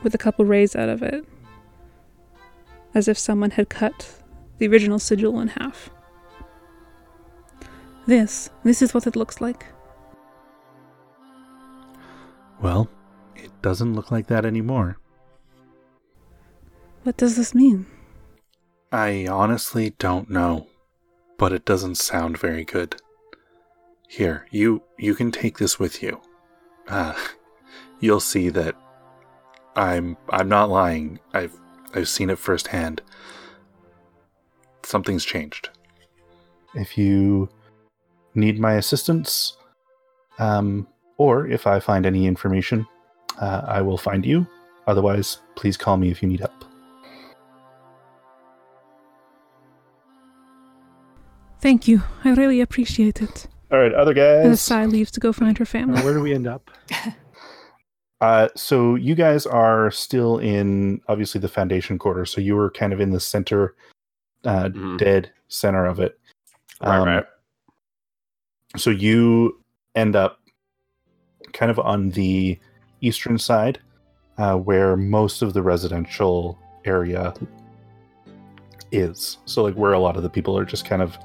[0.03, 1.25] with a couple rays out of it,
[2.93, 4.21] as if someone had cut
[4.59, 5.91] the original sigil in half.
[8.07, 9.67] This, this is what it looks like.
[12.62, 12.88] Well,
[13.35, 14.98] it doesn't look like that anymore.
[17.03, 17.87] What does this mean?
[18.92, 20.68] I honestly don't know,
[21.38, 22.96] but it doesn't sound very good.
[24.09, 26.20] Here, you you can take this with you.
[26.87, 27.15] Uh,
[28.00, 28.77] you'll see that
[29.75, 31.19] I'm I'm not lying.
[31.35, 31.58] I've
[31.94, 33.02] I've seen it firsthand.
[34.85, 35.71] Something's changed.
[36.75, 37.48] If you
[38.35, 39.56] need my assistance,
[40.38, 40.87] um,
[41.19, 42.87] or if I find any information,
[43.40, 44.46] uh, I will find you.
[44.87, 46.65] Otherwise, please call me if you need help.
[51.60, 52.02] Thank you.
[52.25, 53.46] I really appreciate it.
[53.71, 54.44] All right, other guys.
[54.44, 54.58] And guys.
[54.60, 56.02] Asai leaves to go find her Now, family.
[56.02, 56.71] where do we end up?
[58.21, 62.25] Uh, so you guys are still in obviously the foundation quarter.
[62.25, 63.75] So you were kind of in the center,
[64.44, 64.96] uh, Mhm.
[64.96, 66.17] dead center of it.
[66.81, 67.25] Right, Um, right.
[68.77, 69.60] So you
[69.96, 70.38] end up
[71.53, 72.59] kind of on the
[73.00, 73.81] eastern side,
[74.38, 77.35] uh, where most of the residential area
[78.90, 79.38] is.
[79.46, 81.17] So like where a lot of the people are just kind of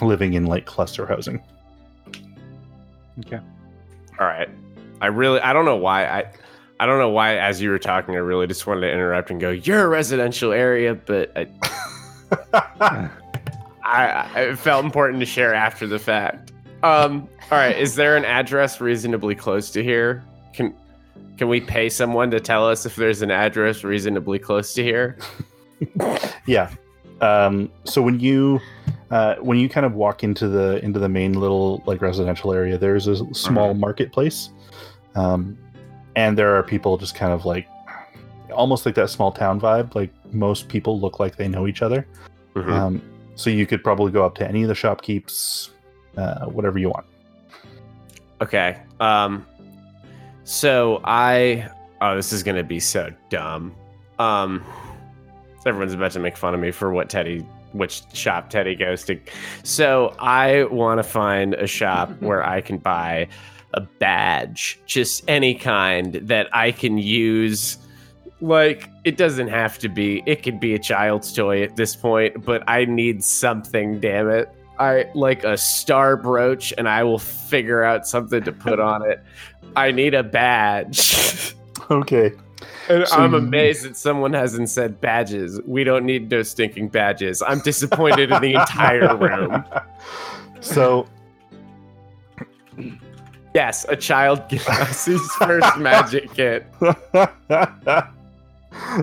[0.00, 1.42] living in like cluster housing.
[3.20, 3.40] Okay.
[4.18, 4.48] All right.
[5.00, 6.32] I really I don't know why I
[6.80, 9.40] I don't know why as you were talking I really just wanted to interrupt and
[9.40, 11.46] go, "You're a residential area," but I
[13.84, 16.51] I, I it felt important to share after the fact.
[16.82, 20.24] Um all right, is there an address reasonably close to here?
[20.52, 20.74] Can
[21.38, 25.18] can we pay someone to tell us if there's an address reasonably close to here?
[26.46, 26.70] Yeah.
[27.20, 28.60] Um, so when you
[29.10, 32.76] uh, when you kind of walk into the into the main little like residential area,
[32.78, 34.50] there's a small marketplace,
[35.14, 35.56] um,
[36.16, 37.68] and there are people just kind of like
[38.52, 39.94] almost like that small town vibe.
[39.94, 42.06] Like most people look like they know each other.
[42.54, 42.68] Mhm.
[42.70, 43.02] Um,
[43.34, 45.70] so you could probably go up to any of the shopkeeps,
[46.16, 47.06] uh, whatever you want.
[48.40, 48.76] Okay.
[48.98, 49.46] Um
[50.44, 53.74] so I oh this is gonna be so dumb.
[54.18, 54.64] Um
[55.64, 59.18] everyone's about to make fun of me for what Teddy which shop Teddy goes to.
[59.62, 63.28] So I wanna find a shop where I can buy
[63.74, 67.78] a badge, just any kind that I can use.
[68.40, 72.44] Like it doesn't have to be it could be a child's toy at this point,
[72.44, 74.52] but I need something, damn it.
[74.82, 79.22] I like a star brooch and I will figure out something to put on it.
[79.76, 81.54] I need a badge.
[81.90, 82.32] Okay.
[82.88, 85.60] and So I'm you- amazed that someone hasn't said badges.
[85.66, 87.42] We don't need no stinking badges.
[87.42, 89.62] I'm disappointed in the entire room.
[90.60, 91.06] So
[93.54, 96.64] Yes, a child gives us his first magic kit.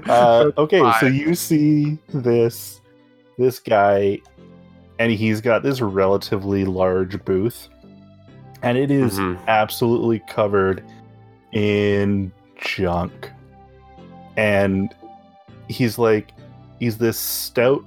[0.07, 2.81] uh, okay, so you see this
[3.37, 4.19] this guy,
[4.99, 7.69] and he's got this relatively large booth,
[8.61, 9.39] and it is Mhm.
[9.47, 10.83] absolutely covered
[11.53, 12.31] in
[12.61, 13.31] junk.
[14.37, 14.93] And
[15.67, 16.31] he's like,
[16.79, 17.83] he's this stout,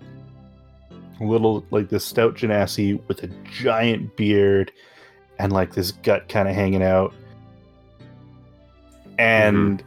[1.20, 4.72] little like this stout genasi with a giant beard,
[5.38, 7.12] and like this gut kind of hanging out,
[9.18, 9.82] and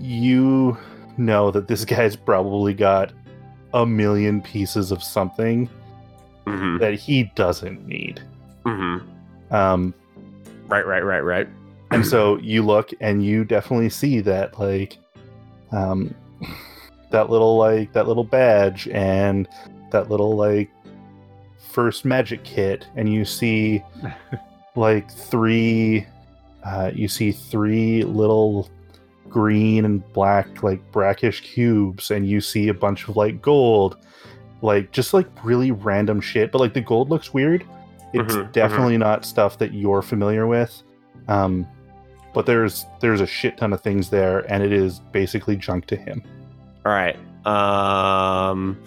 [0.00, 0.76] you
[1.16, 3.12] know that this guy's probably got
[3.74, 5.68] a million pieces of something
[6.56, 8.20] hmm that he doesn't need.
[8.64, 8.98] hmm
[9.50, 9.94] Um,
[10.68, 11.48] Right, right, right, right.
[11.92, 14.98] and so you look and you definitely see that like
[15.72, 16.14] um
[17.10, 19.48] that little like that little badge and
[19.90, 20.70] that little like
[21.70, 23.82] first magic kit and you see
[24.76, 26.06] like three
[26.64, 28.68] uh you see three little
[29.30, 33.96] green and black like brackish cubes and you see a bunch of like gold
[34.62, 37.64] like just like really random shit but like the gold looks weird
[38.12, 38.52] it's Mhm, mhm.
[38.52, 40.82] definitely not stuff that you're familiar with
[41.28, 41.66] um
[42.34, 45.96] but there's there's a shit ton of things there and it is basically junk to
[45.96, 46.22] him
[46.86, 47.16] All right.
[47.46, 48.78] Um,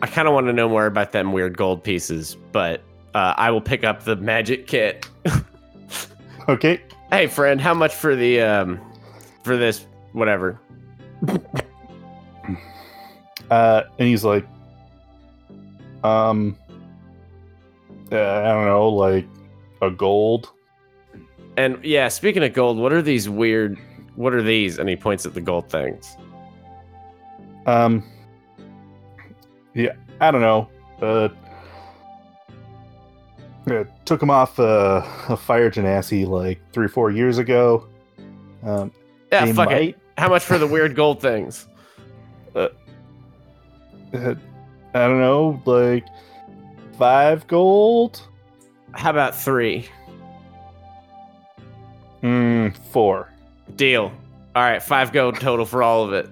[0.00, 2.82] I kind of want to know more about them weird gold pieces, but
[3.14, 5.08] uh, I will pick up the magic kit.
[6.48, 6.80] okay
[7.10, 8.80] Hey, friend, how much for the um
[9.44, 10.58] for this whatever?
[13.50, 14.46] uh and he's like
[16.04, 16.56] um
[18.12, 19.26] uh, i don't know like
[19.82, 20.50] a gold
[21.56, 23.78] And yeah, speaking of gold, what are these weird?
[24.16, 24.78] What are these?
[24.80, 26.16] And he points at the gold things.
[27.66, 28.02] um
[29.74, 30.68] yeah i don't know
[31.00, 31.28] uh
[33.70, 37.86] uh, took him off uh, a fire genasi like three four years ago
[38.62, 38.92] um
[39.32, 39.96] Yeah, fuck it.
[40.18, 41.66] How much for the weird gold things?
[42.54, 42.68] uh,
[44.94, 46.06] I don't know, like
[46.96, 48.22] five gold?
[48.92, 49.88] How about three?
[52.22, 53.28] Mm, four.
[53.76, 54.12] Deal.
[54.54, 56.30] All right, five gold total for all of it.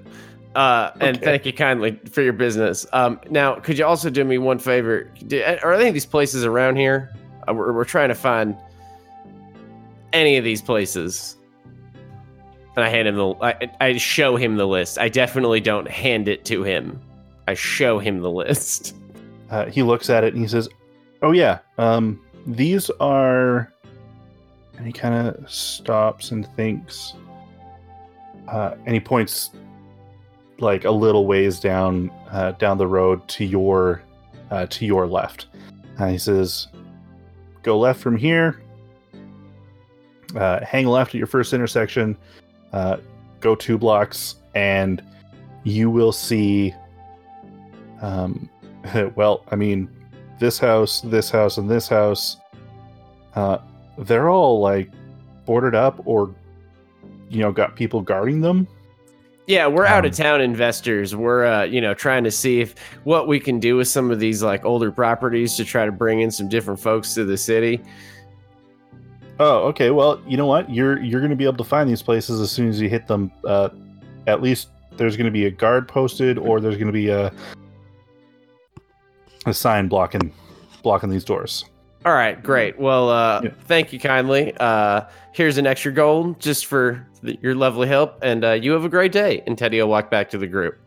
[0.55, 2.87] Uh, and thank you kindly for your business.
[2.93, 5.11] Um, now, could you also do me one favor?
[5.27, 7.11] Do, are any of these places around here?
[7.49, 8.57] Uh, we're, we're trying to find
[10.13, 11.37] any of these places.
[12.77, 13.35] And I hand him the.
[13.43, 14.99] I, I show him the list.
[14.99, 17.01] I definitely don't hand it to him.
[17.49, 18.97] I show him the list.
[19.51, 20.69] Uh, he looks at it and he says,
[21.23, 23.73] "Oh yeah, um, these are."
[24.79, 27.13] And he kind of stops and thinks,
[28.49, 29.51] uh, and he points
[30.59, 34.03] like a little ways down uh, down the road to your
[34.51, 35.47] uh, to your left.
[35.99, 36.69] And he says,
[37.63, 38.63] "Go left from here.
[40.35, 42.17] Uh, hang left at your first intersection.
[42.73, 42.97] Uh,
[43.41, 45.03] go two blocks, and
[45.65, 46.75] you will see."
[48.03, 48.51] Um,
[49.15, 49.89] well, I mean,
[50.39, 52.37] this house, this house, and this house,
[53.35, 53.59] uh,
[53.99, 54.91] they're all like
[55.47, 56.35] boarded up or,
[57.31, 58.67] you know, got people guarding them.
[59.47, 61.17] Yeah, we're out of Um, town investors.
[61.17, 62.75] We're uh, you know, trying to see if
[63.05, 66.21] what we can do with some of these like older properties to try to bring
[66.21, 67.81] in some different folks to the city.
[69.41, 69.91] Oh, okay.
[69.91, 70.71] Well, you know what?
[70.71, 73.09] You're you're going to be able to find these places as soon as you hit
[73.09, 73.33] them.
[73.45, 73.71] Uh,
[74.29, 77.33] at least there's going to be a guard posted, or there's going to be a
[79.47, 80.33] a sign blocking
[80.83, 81.65] blocking these doors.
[82.05, 82.79] All right, great.
[82.81, 83.51] Well, uh, Yeah.
[83.67, 84.53] thank you kindly.
[84.59, 88.85] Uh, here's an extra gold just for th- your lovely help, and uh, you have
[88.85, 89.43] a great day.
[89.47, 90.79] And Teddy will walk back to the group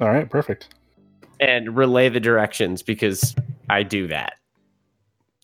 [0.00, 0.74] All right, perfect.
[1.38, 3.36] and relay the directions because
[3.70, 4.34] I do that.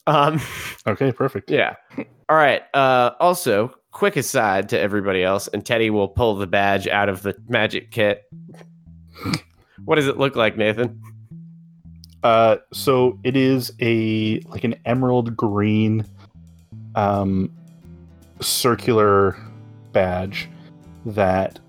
[0.09, 0.41] Um,
[0.89, 1.51] Okay, perfect.
[1.51, 1.77] yeah.
[2.29, 2.63] All right.
[2.75, 7.23] Uh, also, quick aside to everybody else, and Teddy will pull the badge out of
[7.23, 8.25] the magic kit.
[9.85, 11.01] What does it look like, Nathan?
[12.25, 16.07] Uh, so it is a like an emerald green,
[16.95, 17.53] um,
[18.41, 19.37] circular
[19.93, 20.49] badge
[21.05, 21.61] that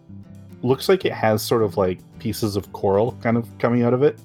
[0.64, 4.02] looks like it has sort of like pieces of coral kind of coming out of
[4.02, 4.18] it,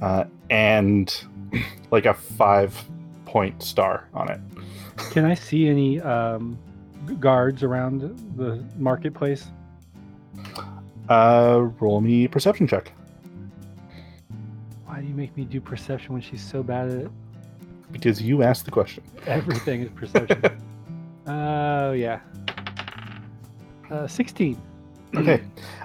[0.00, 1.24] uh, and
[1.90, 2.80] like a five
[3.24, 4.40] point star on it.
[5.10, 6.56] Can I see any um,
[7.18, 8.02] guards around
[8.36, 9.48] the marketplace?
[11.08, 12.92] Uh, roll me perception check
[14.92, 17.10] Why do you make me do perception when she's so bad at it?
[17.92, 19.02] because you asked the question.
[19.26, 20.42] Everything is perception.
[21.26, 22.18] Oh yeah.
[23.90, 24.60] Uh, Sixteen.
[25.14, 25.40] Okay.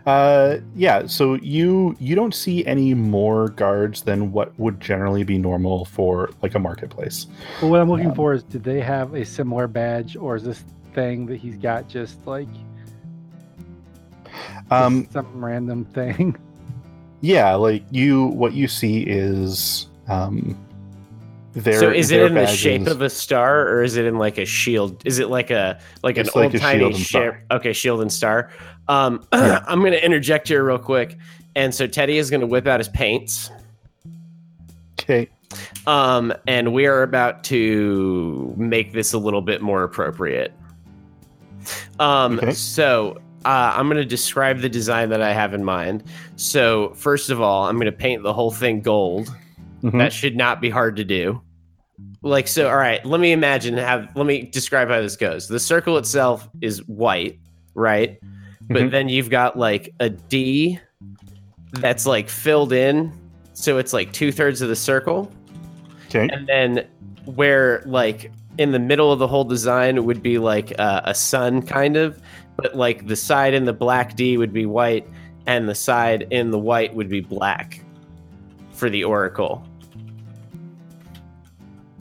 [0.05, 1.05] Uh, yeah.
[1.05, 6.31] So you you don't see any more guards than what would generally be normal for
[6.41, 7.27] like a marketplace.
[7.61, 10.43] Well, what I'm looking Um, for is, did they have a similar badge, or is
[10.43, 12.49] this thing that he's got just like
[14.71, 16.35] Um, some random thing?
[17.21, 17.53] yeah.
[17.55, 20.57] Like you, what you see is um,
[21.53, 21.79] their.
[21.79, 24.45] so, is it in the shape of a star, or is it in like a
[24.45, 25.01] shield?
[25.05, 27.35] Is it like a like an like old tiny shield ship?
[27.51, 28.49] Okay, shield and star.
[28.87, 29.63] Um, Yeah.
[29.67, 31.17] I'm going to interject here real quick,
[31.55, 33.49] and so Teddy is going to whip out his paints.
[34.99, 35.29] Okay.
[35.85, 40.53] Um, and we are about to make this a little bit more appropriate.
[41.99, 42.51] Um, Okay.
[42.51, 43.17] so
[43.47, 46.03] uh, I'm going to describe the design that I have in mind.
[46.35, 49.33] So first of all, I'm going to paint the whole thing gold.
[49.83, 49.97] Mhm.
[49.99, 51.41] That should not be hard to do.
[52.21, 53.03] Like so, all right.
[53.05, 53.77] Let me imagine.
[53.77, 55.47] Have let me describe how this goes.
[55.47, 57.39] The circle itself is white,
[57.73, 58.19] right?
[58.69, 58.91] But Mhm.
[58.91, 60.79] then you've got like a D
[61.73, 63.13] that's like filled in,
[63.53, 65.31] so it's like two thirds of the circle
[66.07, 66.27] Okay.
[66.31, 66.85] and then
[67.25, 71.61] where like in the middle of the whole design would be like uh, a sun
[71.61, 72.19] kind of
[72.57, 75.07] but like the side in the black d would be white
[75.45, 77.81] and the side in the white would be black
[78.71, 79.65] for the oracle.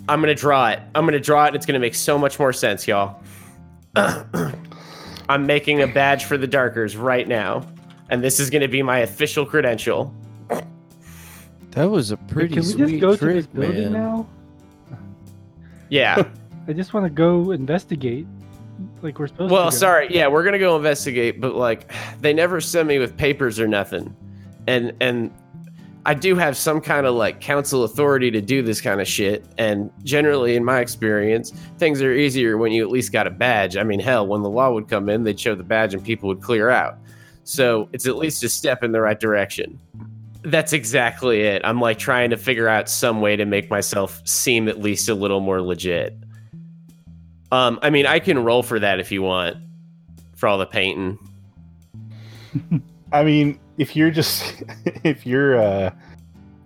[0.09, 0.81] I'm gonna draw it.
[0.95, 3.23] I'm gonna draw it and it's gonna make so much more sense y'all.
[5.29, 7.67] I'm making a badge for the darkers right now
[8.11, 10.15] and this is gonna be my official credential.
[11.71, 13.93] That was a Wait, pretty Can we just go to this building man.
[13.93, 14.27] now?
[15.91, 16.27] yeah.
[16.69, 18.27] I just want to go investigate,
[19.07, 19.55] like we're supposed to.
[19.55, 20.09] Well, sorry.
[20.11, 21.91] Yeah, we're gonna go investigate, but like,
[22.21, 24.15] they never send me with papers or nothing,
[24.67, 25.33] and and
[26.07, 29.45] I do have some kind of like council authority to do this kind of shit.
[29.59, 33.77] And generally, in my experience, things are easier when you at least got a badge.
[33.77, 36.29] I mean, hell, when the law would come in, they'd show the badge and people
[36.29, 36.99] would clear out.
[37.43, 39.81] So it's at least a step in the right direction.
[40.43, 41.61] That's exactly it.
[41.65, 45.15] I'm like trying to figure out some way to make myself seem at least a
[45.15, 46.17] little more legit.
[47.53, 49.57] Um, I mean, I can roll for that if you want,
[50.37, 51.19] for all the painting.
[53.13, 54.63] I mean, if you're just
[55.05, 55.91] if you're uh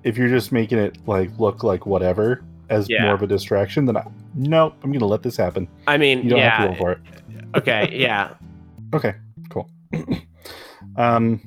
[0.04, 3.04] if you're just making it like look like whatever as Yeah.
[3.04, 4.04] more of a distraction, then I,
[4.34, 5.68] nope, I'm gonna let this happen.
[5.86, 6.98] I mean, You don't have to yeah, roll for it.
[7.56, 8.34] okay, yeah,
[8.94, 9.14] Okay,
[9.50, 9.68] cool.
[10.96, 11.40] um,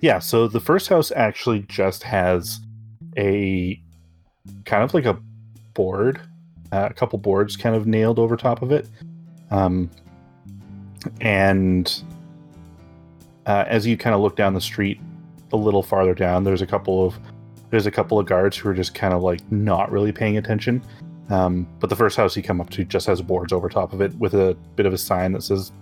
[0.00, 0.18] yeah.
[0.18, 2.60] So the first house actually just has
[3.16, 3.80] a
[4.66, 5.18] kind of like a
[5.74, 6.20] board,
[6.74, 8.88] uh, a couple boards kind of nailed over top of it,
[9.50, 9.88] um,
[11.20, 12.02] and
[13.46, 15.00] uh, as you kind of look down the street
[15.52, 17.18] a little farther down, there's a couple of
[17.70, 20.82] there's a couple of guards who are just kind of like not really paying attention.
[21.30, 24.00] Um, but the first house you come up to just has boards over top of
[24.00, 25.72] it with a bit of a sign that says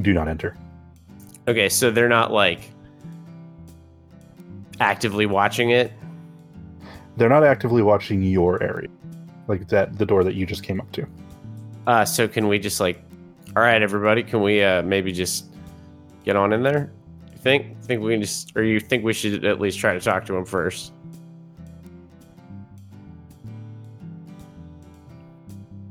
[0.00, 0.56] "Do not enter."
[1.48, 1.68] okay.
[1.68, 2.70] So they're not like
[4.80, 5.92] actively watching it.
[7.16, 8.88] They're not actively watching your area,
[9.48, 11.06] like that the door that you just came up to.
[11.86, 13.02] Uh, so can we just like,
[13.56, 15.46] all right, everybody, can we uh maybe just
[16.24, 16.92] get on in there?
[17.32, 17.80] You think?
[17.82, 20.36] Think we can just, or you think we should at least try to talk to
[20.36, 20.92] him first?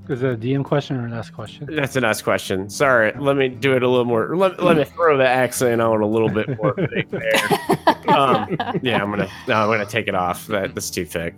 [0.08, 1.68] Is it a DM question or an S question?
[1.72, 2.70] That's a nice question.
[2.70, 4.36] Sorry, let me do it a little more.
[4.38, 8.16] Let, let me throw the accent on a little bit more thick there.
[8.16, 10.46] Um, yeah, I'm gonna no, I'm gonna take it off.
[10.48, 11.34] That, that's too thick.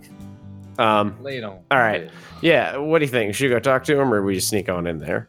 [0.78, 1.58] Um, Lay it on.
[1.70, 2.10] all right.
[2.40, 3.34] Yeah, what do you think?
[3.34, 5.26] Should we go talk to him, or we just sneak on in there?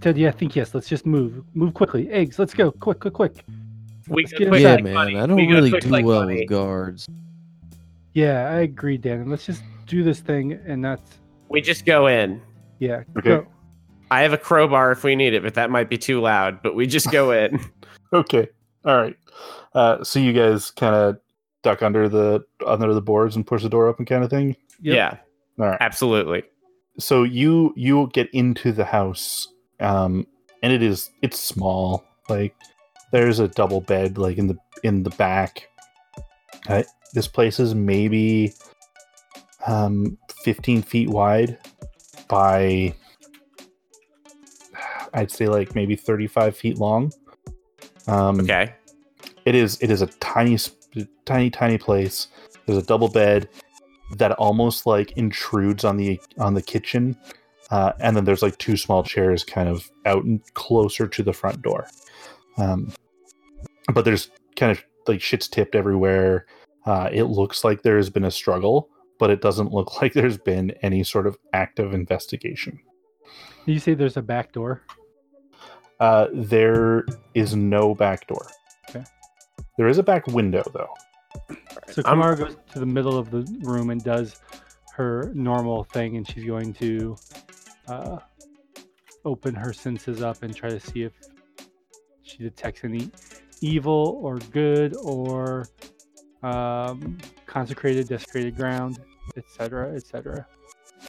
[0.00, 0.74] Teddy, I think yes.
[0.74, 1.44] Let's just move.
[1.54, 2.10] Move quickly.
[2.10, 2.70] Eggs, let's go.
[2.72, 3.44] Quick, quick, quick.
[4.08, 4.94] We Let's get quick yeah, like man.
[4.94, 5.16] money.
[5.16, 6.40] I don't We really do like well money.
[6.40, 7.06] with guards.
[8.14, 9.28] Yeah, I agree, Dan.
[9.30, 12.40] Let's just do this thing, and that's We just go in.
[12.78, 13.02] yeah.
[13.18, 13.28] Okay.
[13.28, 13.46] Go.
[14.10, 16.62] I have a crowbar if we need it, but that might be too loud.
[16.62, 17.60] But we just go in.
[18.12, 18.48] Okay.
[18.84, 19.16] All right.
[19.72, 21.20] Uh, so you guys kind of
[21.62, 24.56] duck under the under the boards and push the door open, kind of thing.
[24.80, 24.96] Yep.
[24.96, 25.16] Yeah,
[25.58, 25.78] All right.
[25.80, 26.42] absolutely.
[26.98, 29.48] So you you get into the house,
[29.80, 30.26] um,
[30.62, 32.04] and it is it's small.
[32.28, 32.54] Like
[33.12, 35.68] there's a double bed like in the in the back.
[36.68, 36.82] Uh,
[37.14, 38.52] this place is maybe
[39.66, 41.58] um 15 feet wide
[42.28, 42.94] by
[45.12, 47.12] I'd say like maybe 35 feet long.
[48.06, 48.72] Um, Okay.
[49.44, 50.79] it is it is a tiny sp-
[51.24, 52.28] tiny tiny place
[52.66, 53.48] there's a double bed
[54.16, 57.16] that almost like intrudes on the on the kitchen
[57.70, 61.32] uh, and then there's like two small chairs kind of out and closer to the
[61.32, 61.86] front door
[62.58, 62.92] um,
[63.94, 66.46] but there's kind of like shit's tipped everywhere
[66.86, 68.88] uh, it looks like there has been a struggle
[69.18, 72.78] but it doesn't look like there's been any sort of active investigation
[73.66, 74.82] Did you say there's a back door?
[76.00, 78.46] uh, there is no back door.
[79.80, 80.92] There is a back window though
[81.88, 84.38] So I'm- Kamara goes to the middle of the room and does
[84.92, 87.16] her normal thing, and she's going to
[87.88, 88.18] uh,
[89.24, 91.12] open her senses up and try to see if
[92.22, 93.10] she detects any
[93.62, 95.66] evil or good or
[96.42, 97.16] um,
[97.46, 98.98] consecrated, desecrated ground,
[99.38, 100.46] etc., etc.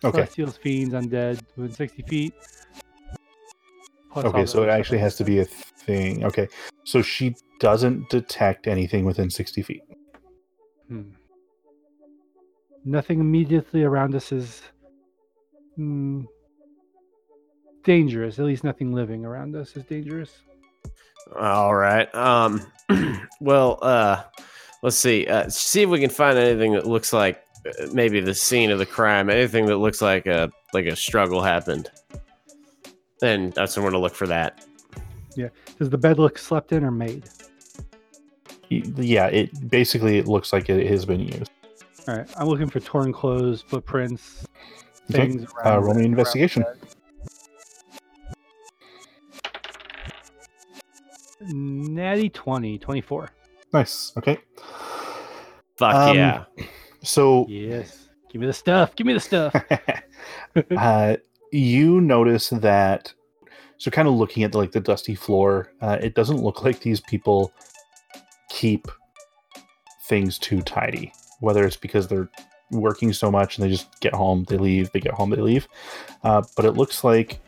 [0.06, 2.34] okay Celestials, fiends, undead within 60 feet.
[4.14, 6.24] plus Okay, so it actually has to be a thing.
[6.24, 6.48] Okay,
[6.86, 9.84] so she doesn't detect anything within 60 feet.
[10.90, 11.12] Hmm.
[12.84, 14.64] Nothing immediately around us is
[15.76, 16.24] hmm,
[17.84, 18.40] dangerous.
[18.40, 20.40] At least nothing living around us is dangerous.
[21.40, 22.14] All right.
[22.16, 22.66] Um.
[23.40, 24.24] well, uh,
[24.82, 25.28] let's see.
[25.28, 28.80] Uh, see if we can find anything that looks like uh, maybe the scene of
[28.80, 29.30] the crime.
[29.30, 31.92] Anything that looks like a like a struggle happened.
[33.20, 34.66] Then that's when we're gonna look for that.
[35.38, 35.50] Yeah.
[35.78, 37.30] Does the bed look slept in or made?
[38.72, 41.52] Y- Yeah, it basically it looks like it has been used.
[42.08, 44.46] All right, I'm looking for torn clothes, footprints,
[45.12, 45.84] Okay, things uh, around.
[45.84, 46.64] roll me investigation.
[46.64, 46.88] around the bed.
[51.42, 53.30] Natty 20, 24.
[53.74, 54.14] Nice.
[54.18, 54.38] Okay,
[55.78, 56.44] Fuck Um, yeah.
[57.04, 58.08] so Yes.
[58.32, 58.96] Give me the stuff.
[58.96, 59.54] Give me the stuff.
[60.78, 61.18] uh,
[61.52, 63.14] you notice that.
[63.78, 67.02] So, kind of looking at like the dusty floor, uh, it doesn't look like these
[67.02, 67.52] people
[68.62, 68.88] keep
[70.08, 71.12] things too tidy.
[71.40, 72.30] Whether it's because they're
[72.70, 75.68] working so much and they just get home, they leave, they get home, they leave.
[76.24, 77.40] Uh, but it looks like,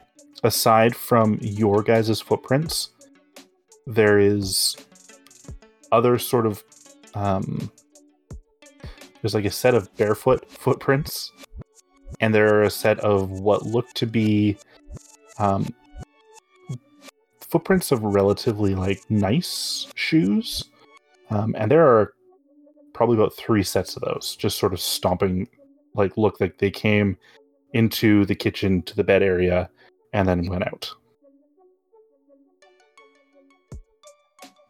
[0.44, 2.90] aside from your guys' footprints,
[3.86, 4.76] there is
[5.92, 6.64] other sort of
[7.14, 7.72] um,
[9.22, 11.32] there's like a set of barefoot footprints
[12.20, 14.58] and there are a set of what look to be
[15.38, 15.68] um,
[17.40, 20.66] footprints of relatively like nice shoes
[21.34, 22.14] um, and there are
[22.94, 25.48] probably about three sets of those just sort of stomping
[25.96, 27.18] like look like they came
[27.74, 29.70] into the kitchen to the bed area
[30.14, 30.90] and then went out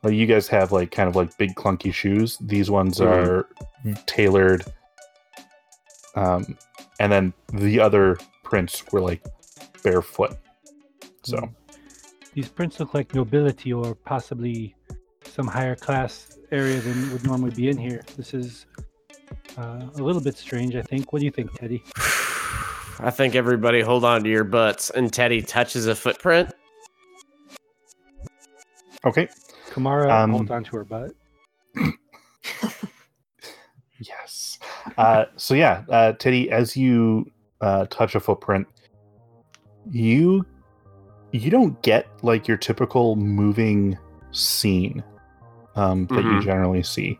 [0.03, 3.07] like you guys have like kind of like big clunky shoes these ones Mhm.
[3.07, 3.47] are
[4.05, 4.63] tailored
[6.15, 6.57] um
[6.99, 9.23] and then the other prints were like
[9.83, 10.37] barefoot
[11.23, 11.45] so Hmm.
[12.33, 14.75] These prints look like nobility or possibly
[15.23, 18.03] some higher class area than would normally be in here.
[18.15, 18.65] This is
[19.57, 21.11] uh, a little bit strange, I think.
[21.11, 21.83] What do you think, Teddy?
[22.99, 24.89] I think everybody hold on to your butts.
[24.91, 26.51] And Teddy touches a footprint.
[29.05, 29.27] okay
[29.71, 31.11] Kamara Um, holds onto her butt.
[33.99, 34.59] yes
[34.97, 37.25] uh so yeah uh teddy as you
[37.61, 38.67] uh touch a footprint
[39.89, 40.45] you
[41.31, 43.97] you don't get like your typical moving
[44.31, 45.03] scene
[45.75, 46.41] um that you Mhm.
[46.43, 47.19] generally see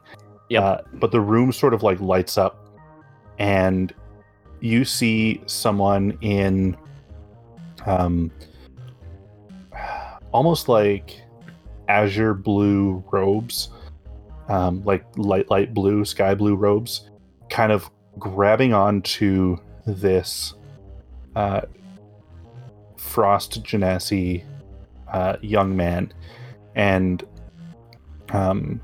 [0.50, 0.62] Yeah.
[0.62, 2.68] uh, but the room sort of like lights up
[3.40, 3.94] and
[4.60, 6.78] you see someone in
[7.86, 8.32] um
[10.32, 11.22] almost like
[11.90, 13.70] azure blue robes
[14.50, 17.10] um like light light blue sky blue robes
[17.50, 17.90] kind of
[18.20, 20.54] grabbing onto this
[21.36, 21.62] uh,
[22.96, 24.44] Frost Genasi
[25.12, 26.14] uh, young man,
[26.76, 27.24] and
[28.30, 28.82] um,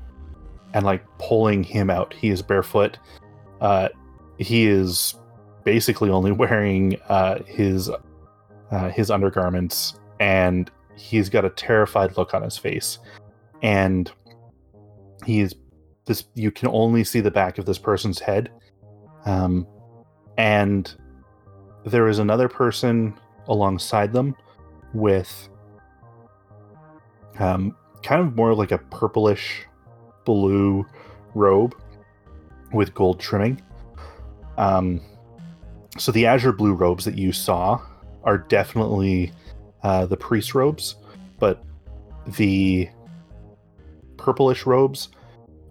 [0.74, 2.14] and like pulling him out.
[2.14, 2.98] He is barefoot.
[3.60, 3.88] Uh,
[4.38, 5.14] he is
[5.64, 7.90] basically only wearing uh, his
[8.70, 12.98] uh, his undergarments, and he's got a terrified look on his face.
[13.62, 14.10] And
[15.24, 15.54] he's
[16.06, 16.24] this.
[16.34, 18.50] You can only see the back of this person's head,
[19.26, 19.66] um,
[20.38, 20.94] and
[21.84, 23.18] there is another person
[23.48, 24.36] alongside them
[24.94, 25.48] with
[27.38, 29.66] um, kind of more like a purplish
[30.24, 30.86] blue
[31.34, 31.74] robe
[32.72, 33.60] with gold trimming.
[34.56, 35.00] Um,
[35.98, 37.80] so the azure blue robes that you saw
[38.24, 39.32] are definitely
[39.82, 40.96] uh, the priest robes,
[41.38, 41.64] but
[42.36, 42.88] the
[44.16, 45.08] purplish robes,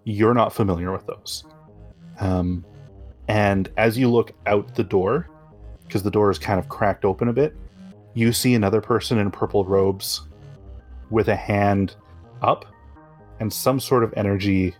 [0.04, 1.44] you're not familiar with those.
[2.18, 2.64] Um,
[3.28, 5.28] and as you look out the door,
[5.86, 7.56] because the door is kind of cracked open a bit,
[8.14, 10.22] you see another person in purple robes
[11.10, 11.94] with a hand
[12.42, 12.64] up
[13.40, 14.74] and some sort of energy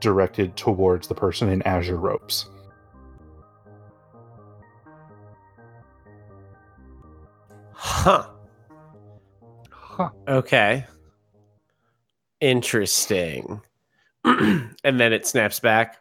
[0.00, 2.48] directed towards the person in azure robes.
[7.72, 8.26] Huh.
[9.70, 10.10] Huh.
[10.26, 10.86] Okay.
[12.40, 13.60] Interesting.
[14.24, 15.98] and then it snaps back.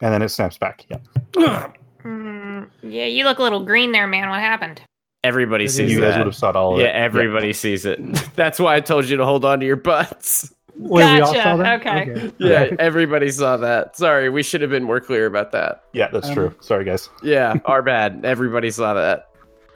[0.00, 0.86] And then it snaps back.
[0.88, 1.72] Yeah.
[2.04, 4.28] Mm, yeah, you look a little green there, man.
[4.28, 4.80] What happened?
[5.24, 6.18] Everybody You sees you guys that.
[6.18, 6.94] would have saw all of yeah, it.
[6.94, 8.00] everybody sees it.
[8.36, 10.54] That's why I told you to hold on to your butts.
[10.76, 11.80] Wait, we all Gotcha, saw that?
[11.86, 12.32] okay.
[12.38, 13.96] Yeah, everybody saw that.
[13.96, 15.82] Sorry, we should have been more clear about that.
[15.92, 16.54] Yeah, that's Um, true.
[16.60, 17.10] Sorry, guys.
[17.22, 18.20] Yeah, our bad.
[18.24, 19.30] Everybody saw that.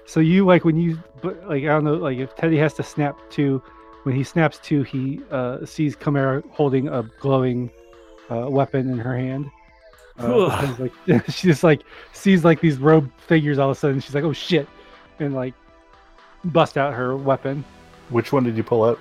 [0.07, 3.18] So you like when you like I don't know like if Teddy has to snap
[3.30, 3.61] to
[4.05, 7.68] when he snaps to he uh, sees Kamara holding a glowing
[8.30, 9.51] uh, weapon in her hand.
[10.18, 11.82] Uh, because, like she just like
[12.12, 13.99] sees like these robed figures all of a sudden.
[13.99, 14.68] She's like, "Oh shit!"
[15.23, 15.55] And like
[16.45, 17.64] bust out her weapon.
[18.11, 18.99] Which one did you pull out?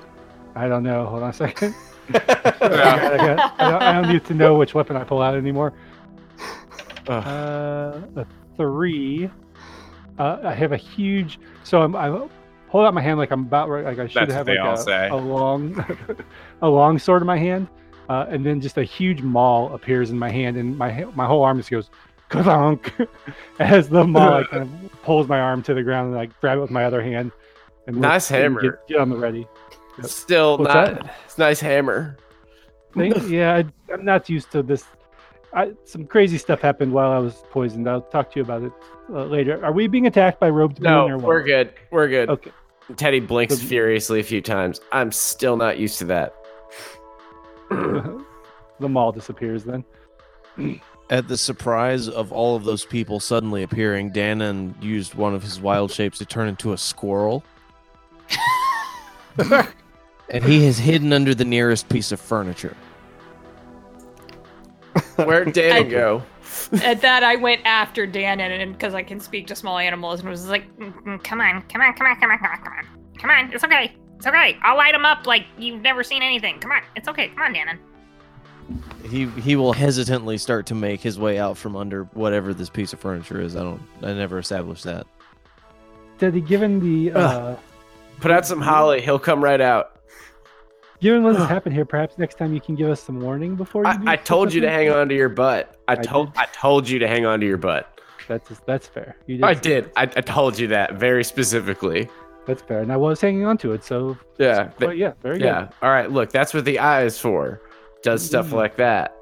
[0.55, 1.05] I don't know.
[1.05, 1.75] Hold on a second.
[2.09, 5.21] I, got- I got- I don't, I don't need to know which weapon I pull
[5.21, 5.73] out anymore.
[7.07, 7.23] Ugh.
[7.27, 8.25] Uh, a
[8.57, 9.29] three.
[10.19, 11.39] Uh, I have a huge.
[11.63, 11.95] So I'm.
[11.95, 12.07] I
[12.67, 13.83] hold out my hand like I'm about right.
[13.85, 15.83] Like I should That's have like a, a long,
[16.61, 17.67] a long sword in my hand,
[18.09, 21.43] uh, and then just a huge maul appears in my hand, and my my whole
[21.43, 21.89] arm just goes
[22.31, 22.77] ka
[23.59, 26.57] as the maul like, kind of pulls my arm to the ground and like grab
[26.57, 27.31] it with my other hand.
[27.87, 28.61] And look- Nice hammer.
[28.61, 29.47] Get, get on the ready.
[30.03, 31.09] Still What's not.
[31.25, 32.17] It's nice hammer.
[32.93, 34.85] Thing- yeah, I, I'm not used to this.
[35.53, 37.87] I, some crazy stuff happened while I was poisoned.
[37.89, 38.71] I'll talk to you about it
[39.09, 39.63] uh, later.
[39.65, 41.25] Are we being attacked by robed men No, or what?
[41.25, 41.73] we're good.
[41.91, 42.29] We're good.
[42.29, 42.51] Okay.
[42.95, 44.79] Teddy blinks So- furiously a few times.
[44.93, 46.33] I'm still not used to that.
[47.69, 49.83] the mall disappears then.
[51.11, 55.59] At the surprise of all of those people suddenly appearing, Dannon used one of his
[55.59, 57.43] wild shapes to turn into a squirrel.
[60.29, 62.77] and he is hidden under the nearest piece of furniture.
[65.17, 66.23] Where'd Danny go?
[66.81, 70.29] At that, I went after Dannon and because I can speak to small animals, and
[70.29, 72.73] was like, "Mm, mm, "Come on, come on, come on, come on, come on, come
[72.73, 72.87] on,
[73.19, 73.53] come on!
[73.53, 74.57] It's okay, it's okay.
[74.63, 76.59] I'll light him up like you've never seen anything.
[76.59, 77.27] Come on, it's okay.
[77.29, 77.90] Come on, Dannon."
[79.11, 82.93] He he will hesitantly start to make his way out from under whatever this piece
[82.93, 83.55] of furniture is.
[83.55, 85.05] I don't I never established that.
[86.17, 87.55] Teddy, given the uh,
[88.21, 89.01] Put out some holly.
[89.01, 89.99] He'll come right out.
[90.99, 93.83] given what has happened here, perhaps next time you can give us some warning before
[93.83, 93.89] you.
[93.89, 95.75] I, I told you to hang on to your butt.
[95.87, 96.39] I I told did.
[96.41, 97.99] I told you to hang on to your butt.
[98.27, 99.17] That's that's fair.
[99.27, 99.91] You did I did.
[99.97, 102.07] I, I told you that very specifically.
[102.45, 103.83] That's fair, and I was hanging on to it.
[103.83, 104.69] So, Yeah.
[104.79, 105.45] but yeah, very good.
[105.45, 105.69] yeah.
[105.81, 106.09] All right.
[106.09, 107.61] Look, that's what the eye is for.
[108.03, 108.53] Does stuff Mm.
[108.53, 109.15] like that.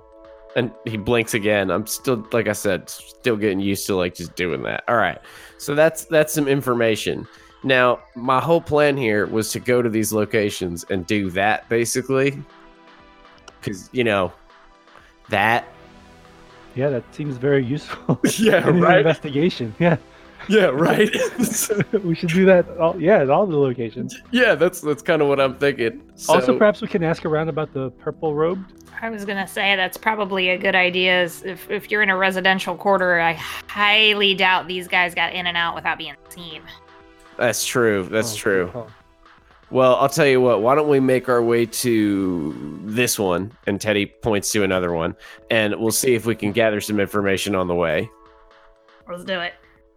[0.56, 1.70] And he blinks again.
[1.70, 4.84] I'm still, like I said, still getting used to like just doing that.
[4.88, 5.20] All right.
[5.58, 7.28] So that's that's some information.
[7.64, 12.42] Now, my whole plan here was to go to these locations and do that basically,
[13.60, 14.32] because you know
[15.30, 15.68] that.
[16.76, 18.20] Yeah, that seems very useful.
[18.40, 18.68] Yeah.
[18.68, 19.76] in an investigation.
[19.80, 19.98] Yeah,
[20.50, 20.66] Yeah.
[20.68, 21.10] Right.
[22.04, 22.66] we should do that.
[22.80, 24.16] All, yeah, at all the locations.
[24.32, 24.56] yeah.
[24.56, 26.02] That's that's kind of what I'm thinking.
[26.28, 28.74] also, perhaps we can ask around about the purple robed.
[29.02, 31.24] I was gonna say that's probably a good idea.
[31.24, 35.46] Is if if you're in a residential quarter, I highly doubt these guys got in
[35.48, 36.62] and out without being seen.
[37.38, 38.04] that's true.
[38.04, 38.72] That's Oh, true.
[38.76, 38.88] oh.
[39.72, 40.62] Well, I'll tell you what.
[40.64, 43.52] Why don't we make our way to this one?
[43.68, 45.16] And Teddy points to another one,
[45.52, 48.10] and we'll see if we can gather some information on the way.
[49.08, 49.54] Let's do it.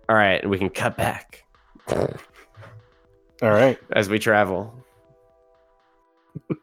[0.09, 1.45] All right, and we can cut back
[1.89, 2.09] All
[3.43, 3.79] right.
[3.93, 4.75] as we travel.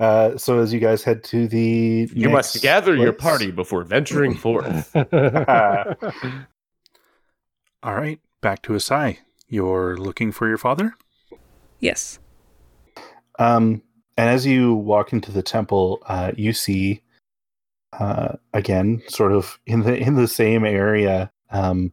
[0.00, 3.84] Uh, so as you guys head to the You must next gather your party before
[3.84, 4.90] venturing forth.
[4.96, 5.04] All
[7.94, 9.18] right, back to Asai.
[9.48, 10.96] You're looking for your father?
[11.78, 12.18] Yes.
[13.38, 13.82] Um,
[14.16, 17.02] and as you walk into the temple, uh, you see
[17.92, 21.92] uh, again, sort of in the in the same area, um,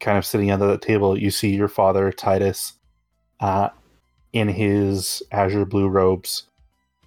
[0.00, 1.18] kind of sitting under the table.
[1.18, 2.74] You see your father Titus,
[3.40, 3.68] uh,
[4.32, 6.44] in his azure blue robes,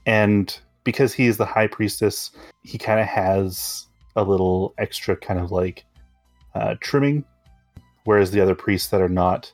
[0.05, 2.31] and because he is the high priestess,
[2.63, 5.85] he kind of has a little extra kind of like
[6.55, 7.23] uh, trimming,
[8.03, 9.51] whereas the other priests that are not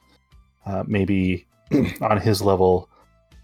[0.66, 1.46] uh, maybe
[2.02, 2.90] on his level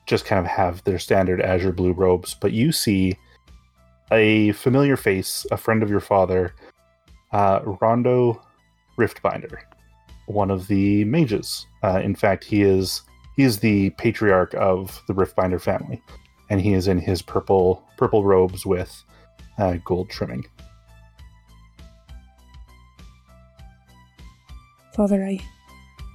[0.06, 2.36] just kind of have their standard azure blue robes.
[2.40, 3.18] But you see
[4.12, 6.54] a familiar face, a friend of your father,
[7.32, 8.42] uh, Rondo
[8.98, 9.58] Riftbinder,
[10.28, 11.68] one of the mages.
[11.84, 13.02] Uh, in fact, he is
[13.36, 16.02] he is the patriarch of the Riftbinder family,
[16.50, 19.04] and he is in his purple purple robes with
[19.58, 20.46] uh, gold trimming.
[24.94, 25.40] Father, I,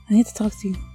[0.08, 0.89] I need to talk to you.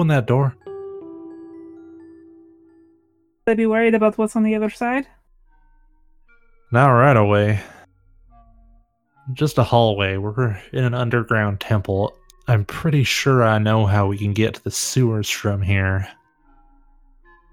[0.00, 0.56] Open that door?
[3.46, 5.06] I'd be worried about what's on the other side.
[6.72, 7.60] Not right away.
[9.34, 10.16] Just a hallway.
[10.16, 12.16] We're in an underground temple.
[12.48, 16.08] I'm pretty sure I know how we can get to the sewers from here.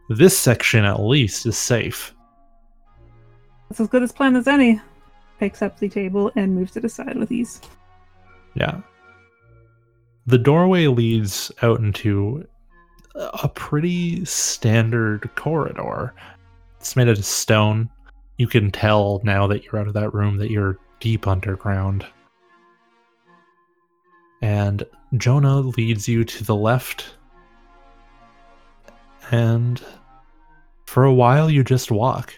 [0.07, 2.15] This section, at least, is safe.
[3.67, 4.79] That's as good as plan as any.
[5.37, 7.59] Picks up the table and moves it aside with ease.
[8.53, 8.79] Yeah.
[10.27, 12.45] The doorway leads out into
[13.15, 16.13] a pretty standard corridor.
[16.79, 17.89] It's made out of stone.
[18.37, 22.05] You can tell now that you're out of that room that you're deep underground.
[24.41, 24.83] And
[25.15, 27.15] Jonah leads you to the left.
[29.31, 29.81] And
[30.85, 32.33] for a while, you just walk.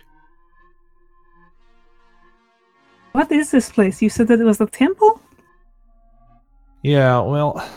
[3.14, 4.02] What is this place?
[4.02, 5.20] You said that it was a temple?
[6.82, 7.68] Yeah, well,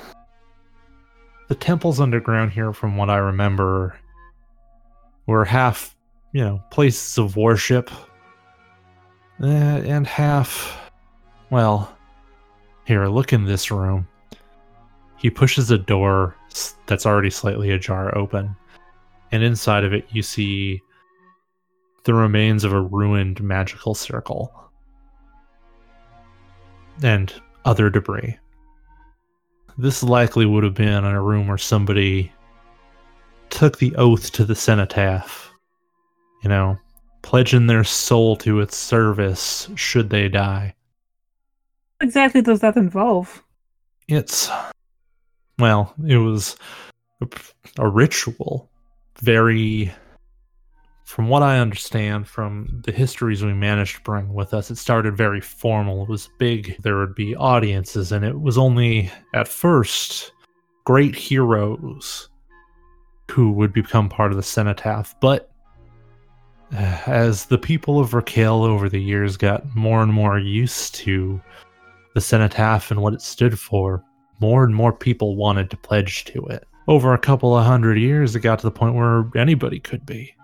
[1.49, 3.99] the temples underground here, from what I remember,
[5.27, 5.97] were half,
[6.33, 7.91] you know, places of worship,
[9.43, 10.91] eh, and half,
[11.51, 11.97] well,
[12.85, 14.07] here, look in this room.
[15.17, 16.37] He pushes a door
[16.87, 18.55] that's already slightly ajar open,
[19.33, 20.81] and inside of it, you see
[22.05, 24.53] the remains of a ruined magical circle
[27.03, 27.33] and
[27.65, 28.39] other debris.
[29.79, 32.33] This likely would have been in a room where somebody
[33.51, 35.51] took the oath to the cenotaph,
[36.43, 36.79] you know,
[37.23, 40.75] pledging their soul to its service should they die.
[41.99, 43.43] What exactly does that involve?
[44.09, 44.51] It's,
[45.59, 46.57] well, it was
[47.21, 47.29] a,
[47.79, 48.69] a ritual.
[49.21, 49.93] Very,
[51.13, 55.15] from what I understand from the histories we managed to bring with us, it started
[55.15, 56.05] very formal.
[56.05, 56.75] It was big.
[56.81, 60.33] There would be audiences, and it was only at first
[60.85, 62.31] great heroes
[63.31, 65.15] who would become part of the cenotaph.
[65.21, 65.51] But
[66.73, 71.39] uh, as the people of Raquel over the years got more and more used to
[72.15, 74.03] the cenotaph and what it stood for,
[74.41, 76.67] more and more people wanted to pledge to it.
[76.89, 80.35] Over a couple of hundred years, it got to the point where anybody could be.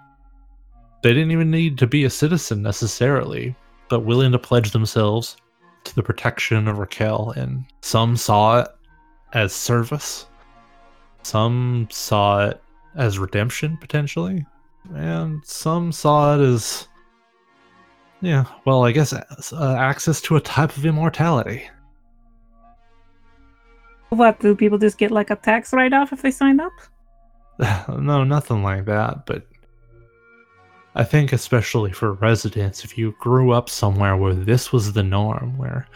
[1.03, 3.55] They didn't even need to be a citizen necessarily,
[3.89, 5.37] but willing to pledge themselves
[5.85, 7.33] to the protection of Raquel.
[7.37, 8.69] And some saw it
[9.33, 10.27] as service,
[11.23, 12.63] some saw it
[12.97, 14.45] as redemption potentially,
[14.95, 16.89] and some saw it as,
[18.21, 21.69] yeah, well, I guess uh, access to a type of immortality.
[24.09, 26.73] What, do people just get like a tax write off if they signed up?
[27.89, 29.47] no, nothing like that, but
[30.99, 35.57] I think especially for residents, if you grew up somewhere where this was the norm,
[35.57, 35.87] where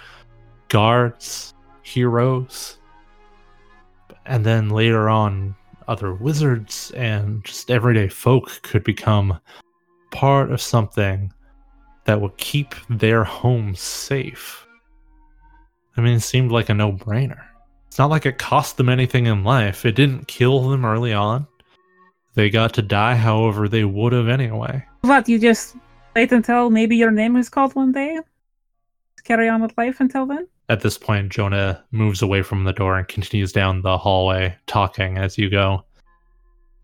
[0.69, 2.79] guards, heroes,
[4.27, 5.57] and then later on
[5.89, 9.41] other wizards and just everyday folk could become
[10.13, 11.33] part of something
[12.05, 14.65] that would keep their homes safe.
[15.97, 17.43] I mean, it seemed like a no brainer.
[17.89, 19.85] It's not like it cost them anything in life.
[19.85, 21.49] It didn't kill them early on.
[22.35, 24.87] They got to die however they would have anyway.
[25.03, 25.77] What, you just
[26.15, 28.19] wait until maybe your name is called one day?
[29.25, 30.47] carry on with life until then.
[30.69, 35.19] At this point, Jonah moves away from the door and continues down the hallway, talking
[35.19, 35.85] as you go.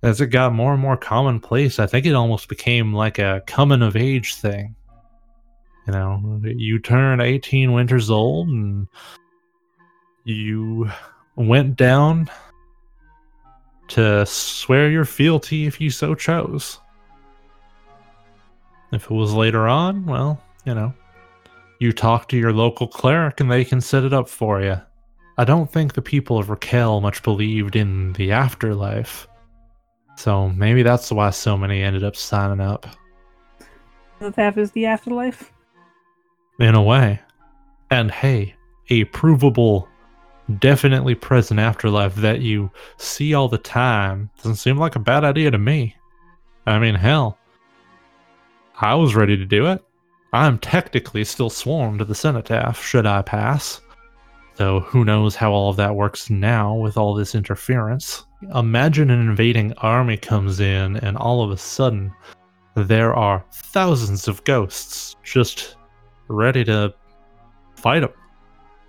[0.02, 3.82] As it got more and more commonplace, I think it almost became like a coming
[3.82, 4.76] of age thing.
[5.86, 8.86] You know, you turn 18 winters old and
[10.24, 10.90] you
[11.34, 12.30] went down
[13.88, 16.78] to swear your fealty if you so chose.
[18.92, 20.94] If it was later on, well, you know,
[21.78, 24.80] you talk to your local cleric and they can set it up for you.
[25.36, 29.28] I don't think the people of Raquel much believed in the afterlife.
[30.16, 32.86] So maybe that's why so many ended up signing up.
[34.18, 35.52] The theft is the afterlife.
[36.58, 37.20] In a way.
[37.90, 38.56] And hey,
[38.90, 39.88] a provable,
[40.58, 45.52] definitely present afterlife that you see all the time doesn't seem like a bad idea
[45.52, 45.94] to me.
[46.66, 47.37] I mean, hell,
[48.80, 49.82] I was ready to do it.
[50.32, 53.80] I'm technically still sworn to the cenotaph, should I pass.
[54.56, 58.24] Though who knows how all of that works now with all this interference.
[58.54, 62.12] Imagine an invading army comes in, and all of a sudden,
[62.74, 65.76] there are thousands of ghosts just
[66.28, 66.94] ready to
[67.76, 68.12] fight them.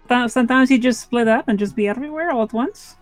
[0.07, 2.95] Th- Sometimes you just split up and just be everywhere all at once.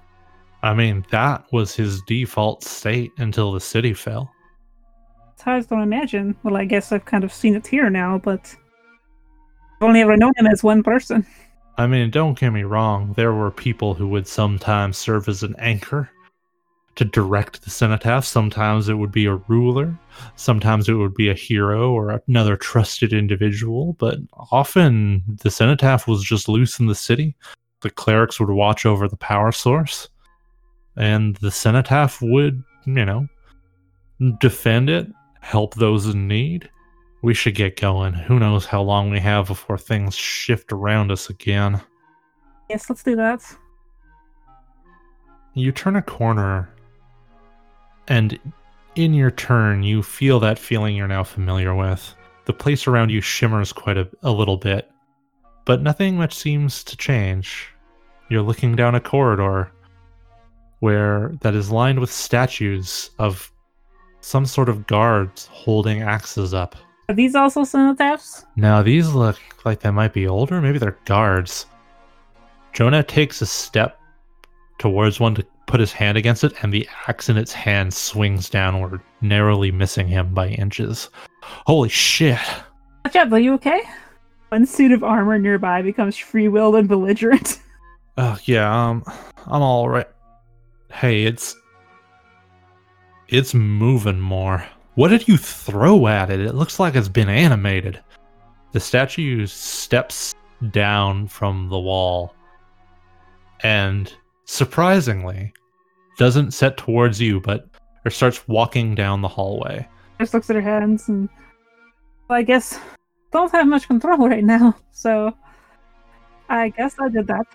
[0.63, 4.31] I mean, that was his default state until the city fell.
[5.48, 6.36] Hard to imagine.
[6.43, 8.54] Well, I guess I've kind of seen it here now, but
[9.78, 11.26] I've only ever known him as one person.
[11.78, 15.56] I mean, don't get me wrong, there were people who would sometimes serve as an
[15.58, 16.10] anchor
[16.95, 18.26] to direct the cenotaph.
[18.26, 19.98] Sometimes it would be a ruler,
[20.36, 24.18] sometimes it would be a hero or another trusted individual, but
[24.52, 27.38] often the cenotaph was just loose in the city.
[27.80, 30.10] The clerics would watch over the power source,
[30.98, 33.30] and the cenotaph would, you know,
[34.41, 35.08] defend it,
[35.48, 36.70] help those in need.
[37.22, 38.12] We should get going.
[38.12, 41.80] Who knows how long we have before things shift around us again.
[42.70, 43.41] Yes, let's do that.
[45.54, 46.70] You turn a corner,
[48.10, 48.38] and
[48.95, 52.14] in your turn, you feel that feeling you're now familiar with.
[52.43, 54.91] The place around you shimmers quite a, a little bit,
[55.64, 57.70] but nothing much seems to change.
[58.30, 59.72] You're looking down a corridor
[60.80, 63.50] where that is lined with statues of
[64.28, 66.75] some sort of guards holding axes up.
[67.07, 68.45] Are these also cenotaphs?
[68.57, 70.59] Now, these look like they might be older.
[70.59, 71.65] Maybe they're guards.
[72.73, 73.99] Jonah takes a step
[74.80, 78.49] towards one to put his hand against it, and the axe in its hand swings
[78.49, 81.09] downward, narrowly missing him by inches.
[81.41, 82.38] Holy shit!
[83.05, 83.82] Watch out, are you okay?
[84.49, 87.59] One suit of armor nearby becomes free willed and belligerent.
[88.19, 89.03] Oh, yeah, um,
[89.45, 90.07] I'm all right.
[90.91, 91.55] Hey, it's.
[93.30, 94.65] It's moving more.
[94.95, 96.39] What did you throw at it?
[96.39, 98.01] It looks like it's been animated.
[98.71, 100.34] The statue steps
[100.71, 102.34] down from the wall
[103.61, 104.11] and
[104.45, 105.53] surprisingly
[106.17, 107.67] doesn't set towards you but
[108.05, 109.88] or starts walking down the hallway
[110.19, 111.30] Just looks at her hands and
[112.28, 112.80] well, I guess
[113.32, 115.32] don't have much control right now, so
[116.49, 117.45] I guess I did that.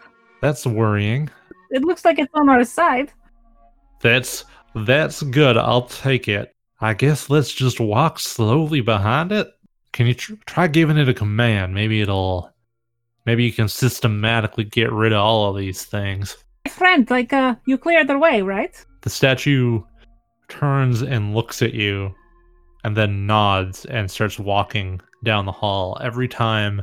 [0.41, 1.29] that's worrying
[1.71, 3.13] It looks like it's on our side.
[4.01, 4.45] that's
[4.75, 9.49] that's good i'll take it i guess let's just walk slowly behind it
[9.93, 12.51] can you tr- try giving it a command maybe it'll
[13.27, 16.37] maybe you can systematically get rid of all of these things
[16.69, 18.85] Friend, like uh you cleared the way, right?
[19.03, 19.83] The statue
[20.49, 22.15] turns and looks at you
[22.85, 25.99] and then nods and starts walking down the hall.
[26.01, 26.83] Every time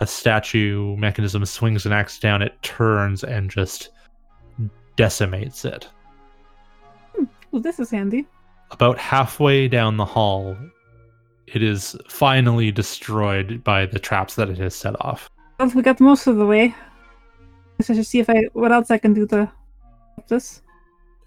[0.00, 3.90] a statue mechanism swings an axe down, it turns and just
[4.96, 5.88] decimates it.
[7.56, 8.26] Well this is handy.
[8.70, 10.58] About halfway down the hall,
[11.46, 15.30] it is finally destroyed by the traps that it has set off.
[15.58, 16.74] Well, we got most of the way.
[17.80, 19.50] I should see if I what else I can do to
[20.16, 20.60] help this.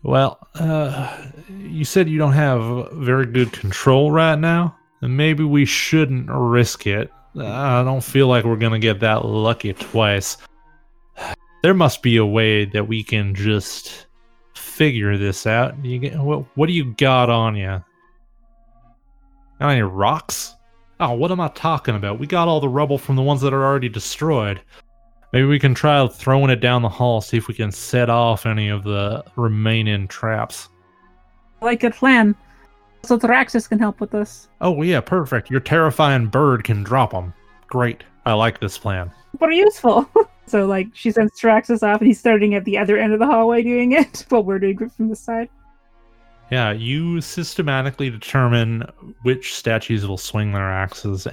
[0.04, 1.18] Well, uh,
[1.50, 6.86] you said you don't have very good control right now, and maybe we shouldn't risk
[6.86, 7.12] it.
[7.40, 10.38] I don't feel like we're gonna get that lucky twice.
[11.64, 14.06] There must be a way that we can just
[14.80, 15.76] figure this out.
[15.84, 16.46] You get, what?
[16.56, 17.84] What do you got on you?
[19.60, 20.56] Got any rocks?
[21.02, 22.18] Oh, what am I talking about?
[22.18, 24.62] We got all the rubble from the ones that are already destroyed.
[25.34, 28.46] Maybe we can try throwing it down the hall, see if we can set off
[28.46, 30.70] any of the remaining traps.
[31.62, 32.34] I like your plan.
[33.04, 34.48] So Thraxis can help with this.
[34.62, 35.52] Oh, yeah, perfect.
[35.52, 37.34] Your terrifying bird can drop them.
[37.68, 38.06] Great.
[38.26, 39.12] I like this plan.
[39.34, 40.10] Super useful.
[40.50, 43.26] so like she sends Thraxis off and he's starting at the other end of the
[43.26, 45.50] hallway doing it while we're doing it from the side.
[46.52, 48.84] Yeah, you systematically determine
[49.22, 51.28] which statues will swing their axes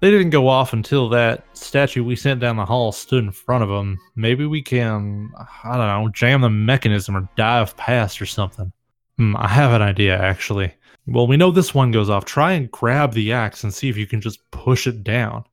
[0.00, 3.62] they didn't go off until that statue we sent down the hall stood in front
[3.62, 3.98] of them.
[4.16, 5.30] Maybe we can,
[5.62, 8.72] I don't know, jam the mechanism or dive past or something.
[9.18, 10.72] Hmm, I have an idea, actually.
[11.06, 12.24] Well, we know this one goes off.
[12.24, 15.44] Try and grab the axe and see if you can just push it down.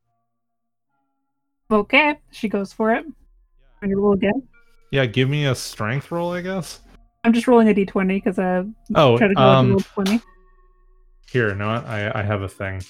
[1.71, 3.05] Okay, she goes for it.
[3.81, 4.43] Can you roll again?
[4.91, 6.79] Yeah, give me a strength roll, I guess.
[7.23, 8.63] I'm just rolling a d20 because I
[8.95, 10.21] Oh, tried to go um, roll 20.
[11.29, 11.67] Here, know?
[11.69, 12.81] I, I have a thing.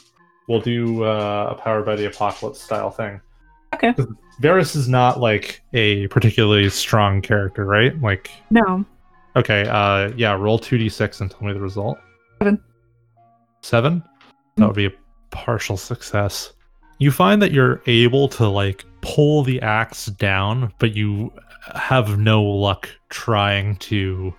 [0.48, 3.20] We'll do uh, a Powered by the Apocalypse style thing.
[3.74, 3.94] Okay.
[4.42, 8.00] Varys is not like a particularly strong character, right?
[8.00, 8.86] Like, No.
[9.36, 11.98] okay, uh, yeah, roll 2d6 and tell me the result.
[12.40, 12.62] Seven.
[13.64, 14.04] Seven?
[14.58, 14.92] That would be a
[15.32, 16.54] partial success.
[17.00, 21.32] You find that you're able to, like, pull the axe down, but you
[21.76, 24.34] have no luck trying to,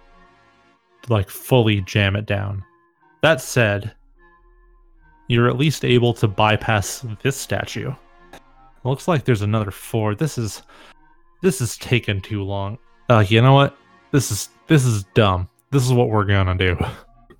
[1.09, 2.65] like, fully jam it down.
[3.23, 3.95] That said,
[5.29, 7.93] you're at least able to bypass this statue.
[8.85, 10.15] Looks like there's another four.
[10.15, 10.63] This is
[11.43, 12.79] this is taking too long.
[13.11, 13.77] Uh, you know what?
[14.13, 15.49] This is this is dumb.
[15.71, 16.77] This is what we're gonna do.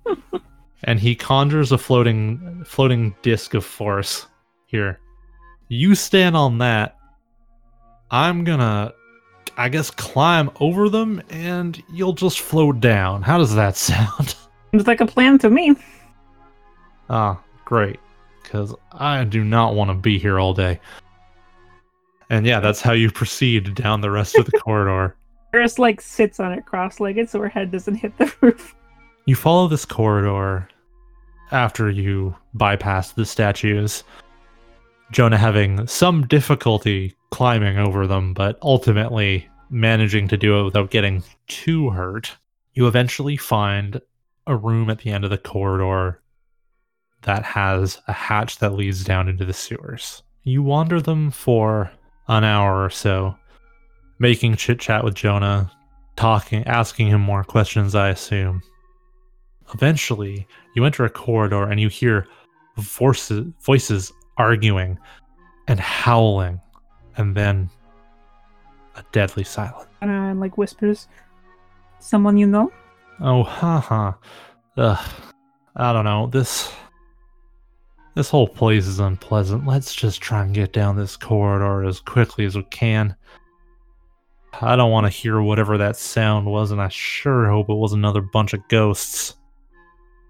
[0.83, 4.27] and he conjures a floating floating disc of force.
[4.67, 4.99] Here,
[5.69, 6.97] you stand on that.
[8.11, 8.93] I'm gonna,
[9.55, 13.21] I guess, climb over them, and you'll just float down.
[13.21, 14.35] How does that sound?
[14.71, 15.75] Seems like a plan to me.
[17.09, 17.99] Ah, great.
[18.43, 20.79] Because I do not want to be here all day.
[22.31, 25.15] And yeah, that's how you proceed down the rest of the corridor.
[25.53, 28.75] Eris like sits on it cross-legged so her head doesn't hit the roof.
[29.25, 30.67] You follow this corridor
[31.51, 34.03] after you bypass the statues.
[35.11, 41.23] Jonah having some difficulty climbing over them, but ultimately managing to do it without getting
[41.47, 42.35] too hurt.
[42.73, 44.01] You eventually find
[44.47, 46.21] a room at the end of the corridor
[47.23, 50.23] that has a hatch that leads down into the sewers.
[50.43, 51.91] You wander them for
[52.27, 53.35] an hour or so,
[54.19, 55.71] making chit chat with Jonah,
[56.15, 58.61] talking, asking him more questions, I assume.
[59.73, 62.27] Eventually, you enter a corridor and you hear
[62.77, 64.97] voices, voices arguing
[65.67, 66.59] and howling,
[67.17, 67.69] and then
[68.95, 69.87] a deadly silence.
[70.01, 71.07] And uh, like whispers,
[71.99, 72.71] "Someone you know?"
[73.21, 74.13] Oh, haha.
[74.77, 75.09] Ugh.
[75.75, 76.27] I don't know.
[76.27, 76.71] This.
[78.15, 79.67] This whole place is unpleasant.
[79.67, 83.15] Let's just try and get down this corridor as quickly as we can.
[84.61, 87.93] I don't want to hear whatever that sound was, and I sure hope it was
[87.93, 89.37] another bunch of ghosts.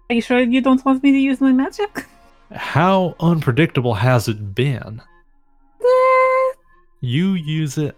[0.08, 2.06] Are you sure you don't want me to use my magic?
[2.52, 5.00] How unpredictable has it been?
[5.80, 6.52] Eh,
[7.00, 7.96] You use it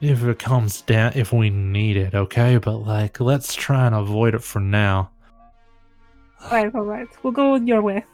[0.00, 2.58] if it comes down, if we need it, okay?
[2.58, 5.10] But, like, let's try and avoid it for now.
[6.42, 7.08] all right, all right.
[7.22, 8.04] We'll go your way.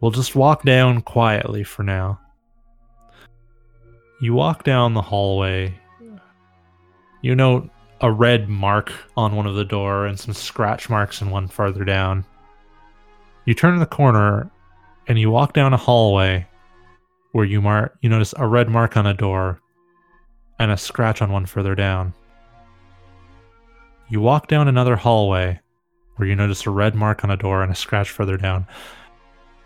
[0.00, 2.18] We'll just walk down quietly for now.
[4.20, 5.74] You walk down the hallway.
[7.22, 7.68] You note
[8.00, 11.84] a red mark on one of the door and some scratch marks in one farther
[11.84, 12.24] down.
[13.44, 14.50] You turn the corner
[15.08, 16.46] and you walk down a hallway
[17.32, 19.60] where you mark you notice a red mark on a door
[20.58, 22.14] and a scratch on one further down.
[24.08, 25.60] You walk down another hallway
[26.16, 28.66] where you notice a red mark on a door and a scratch further down.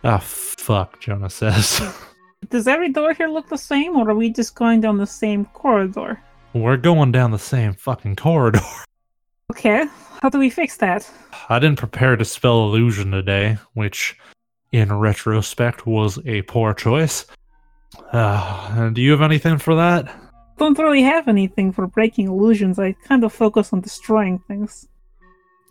[0.05, 1.81] Ah, fuck, Jonah says.
[2.51, 5.47] Does every door here look the same, or are we just going down the same
[5.47, 6.23] corridor?
[6.52, 8.60] We're going down the same fucking corridor.
[9.52, 9.86] Okay,
[10.20, 11.09] how do we fix that?
[11.48, 14.19] I didn't prepare to spell illusion today, which,
[14.77, 17.24] in retrospect, was a poor choice.
[18.12, 20.15] Uh, do you have anything for that?
[20.59, 22.78] Don't really have anything for breaking illusions.
[22.78, 24.89] I kind of focus on destroying things.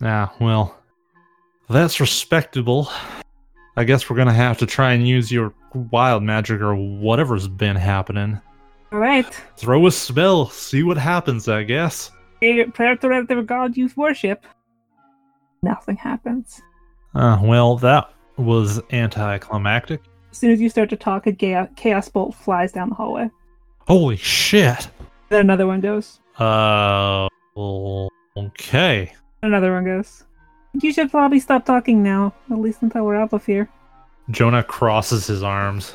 [0.02, 0.76] Ah, well,
[1.68, 2.90] that's respectable.
[3.76, 7.76] I guess we're gonna have to try and use your wild magic or whatever's been
[7.76, 8.40] happening.
[8.92, 12.10] All right, Throw a spell, see what happens, I guess.
[12.40, 14.44] prayer prayer to whatever god you worship.
[15.62, 16.60] Nothing happens.
[17.14, 20.02] Uh, well, that was anticlimactic.
[20.30, 23.30] As soon as you start to talk, a chaos, chaos bolt flies down the hallway.
[23.86, 24.88] Holy shit.
[25.28, 26.20] Then another one goes.
[26.38, 27.28] Uh,
[28.36, 29.12] okay.
[29.42, 30.24] Another one goes.
[30.82, 33.68] You should probably stop talking now, at least until we're out of here.
[34.30, 35.94] Jonah crosses his arms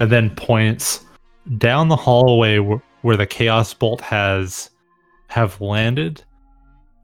[0.00, 1.04] and then points
[1.58, 4.70] down the hallway where, where the chaos bolt has
[5.28, 6.22] have landed.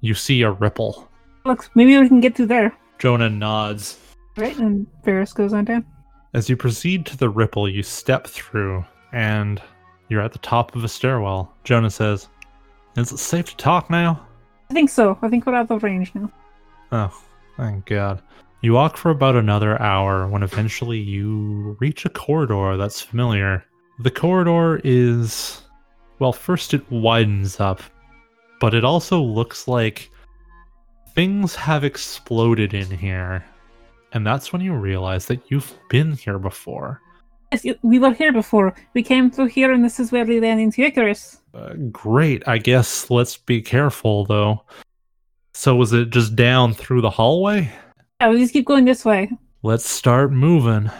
[0.00, 1.08] You see a ripple.
[1.44, 2.74] Looks, maybe we can get through there.
[2.98, 3.98] Jonah nods.
[4.36, 5.84] Right, and Ferris goes on down.
[6.32, 9.62] As you proceed to the ripple, you step through and
[10.08, 11.54] you're at the top of a stairwell.
[11.62, 12.28] Jonah says,
[12.96, 14.26] Is it safe to talk now?
[14.70, 15.16] I think so.
[15.22, 16.30] I think we're out of range now.
[16.90, 17.22] Oh,
[17.56, 18.22] thank God.
[18.60, 23.64] You walk for about another hour when eventually you reach a corridor that's familiar.
[24.00, 25.60] The corridor is.
[26.18, 27.82] Well, first it widens up,
[28.60, 30.10] but it also looks like
[31.14, 33.44] things have exploded in here.
[34.14, 37.02] And that's when you realize that you've been here before.
[37.52, 38.74] Yes, we were here before.
[38.94, 41.40] We came through here, and this is where we ran into Icarus.
[41.52, 42.46] Uh, great.
[42.46, 44.62] I guess let's be careful, though.
[45.52, 47.70] So, was it just down through the hallway?
[48.20, 49.30] Yeah, we just keep going this way.
[49.62, 50.90] Let's start moving.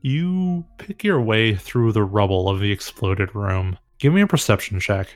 [0.00, 3.78] You pick your way through the rubble of the exploded room.
[3.98, 5.08] Give me a perception check.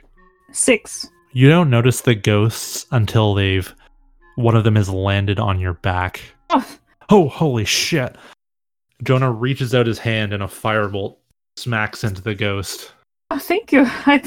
[0.52, 1.08] Six.
[1.32, 3.74] You don't notice the ghosts until they've.
[4.38, 6.20] One of them has landed on your back.
[6.50, 6.64] Oh,
[7.10, 8.14] Oh, holy shit.
[9.02, 11.16] Jonah reaches out his hand and a firebolt
[11.56, 12.92] smacks into the ghost.
[13.32, 13.80] oh thank you.
[14.06, 14.20] I, where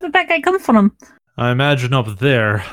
[0.00, 0.96] did that guy come from?
[1.36, 2.64] I imagine up there.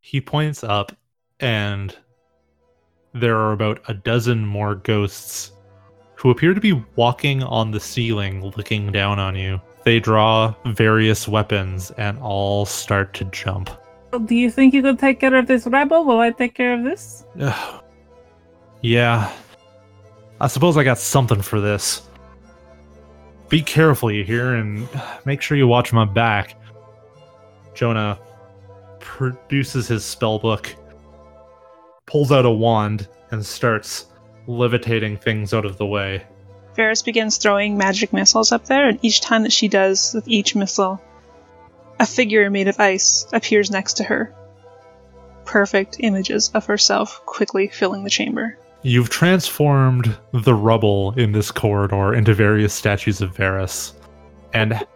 [0.00, 0.90] He points up,
[1.38, 1.96] and
[3.12, 5.52] there are about a dozen more ghosts
[6.16, 9.60] who appear to be walking on the ceiling, looking down on you.
[9.84, 13.70] They draw various weapons and all start to jump.
[14.10, 16.84] Do you think you could take care of this rebel while I take care of
[16.84, 17.24] this?
[17.40, 17.84] Ugh.
[18.82, 19.32] yeah.
[20.40, 22.02] I suppose I got something for this.
[23.48, 24.88] Be careful, you hear, and
[25.24, 26.54] make sure you watch my back.
[27.74, 28.18] Jonah
[29.00, 30.74] produces his spellbook,
[32.06, 34.06] pulls out a wand, and starts
[34.46, 36.24] levitating things out of the way.
[36.74, 40.54] Ferris begins throwing magic missiles up there, and each time that she does with each
[40.54, 41.00] missile,
[42.00, 44.34] a figure made of ice appears next to her.
[45.44, 48.58] Perfect images of herself quickly filling the chamber.
[48.82, 53.92] You've transformed the rubble in this corridor into various statues of Varys.
[54.52, 54.86] And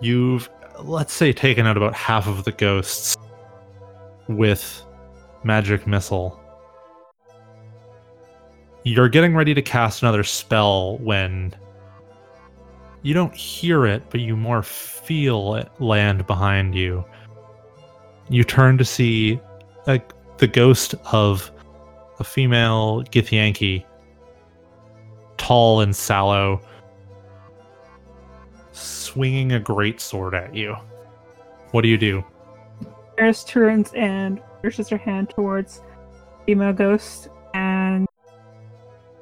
[0.00, 3.16] you've, let's say, taken out about half of the ghosts
[4.28, 4.84] with
[5.42, 6.38] magic missile.
[8.84, 11.54] You're getting ready to cast another spell when
[13.02, 17.04] you don't hear it, but you more feel it land behind you.
[18.28, 19.40] You turn to see
[19.86, 20.00] a,
[20.38, 21.50] the ghost of
[22.20, 23.84] a female Githyanki,
[25.36, 26.60] tall and sallow,
[28.70, 30.76] swinging a great sword at you.
[31.72, 32.24] What do you do?
[33.18, 35.82] Eris turns and pushes her hand towards
[36.46, 38.06] female ghost, and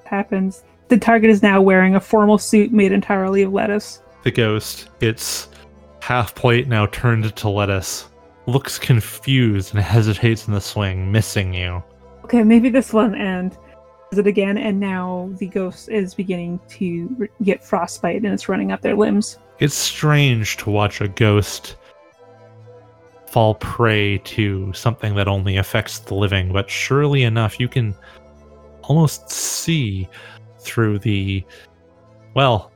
[0.05, 0.65] happens.
[0.91, 4.03] The target is now wearing a formal suit made entirely of lettuce.
[4.25, 5.49] The ghost, its
[6.03, 8.09] half plate now turned to lettuce,
[8.47, 11.81] looks confused and hesitates in the swing, missing you.
[12.25, 13.57] Okay, maybe this one, and
[14.11, 18.73] does it again, and now the ghost is beginning to get frostbite and it's running
[18.73, 19.39] up their limbs.
[19.61, 21.77] It's strange to watch a ghost
[23.29, 27.95] fall prey to something that only affects the living, but surely enough, you can
[28.83, 30.09] almost see
[30.61, 31.45] through the.
[32.35, 32.71] Well,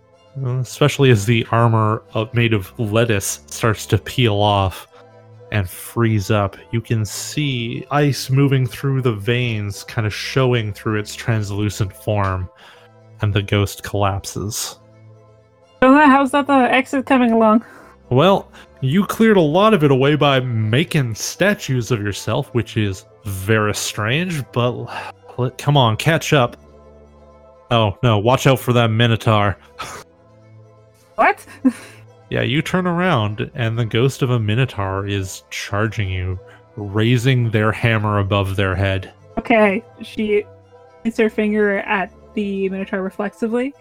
[0.45, 4.89] especially as the armor of, made of lettuce starts to peel off
[5.53, 10.99] and freeze up, you can see ice moving through the veins, kind of showing through
[10.99, 12.49] its translucent form,
[13.21, 14.79] and the ghost collapses.
[15.81, 17.65] How's that the exit coming along?
[18.11, 18.51] Well,
[18.81, 23.75] you cleared a lot of it away by making statues of yourself, which is very
[23.75, 24.87] strange, but
[25.59, 26.57] come on, catch up.
[27.75, 29.57] Oh, no, watch out for that Minotaur.
[31.17, 31.45] What?
[32.31, 36.41] Yeah, you turn around, and the ghost of a Minotaur is charging you,
[36.75, 39.13] raising their hammer above their head.
[39.39, 40.45] Okay, she
[41.03, 43.73] points her finger at the Minotaur reflexively,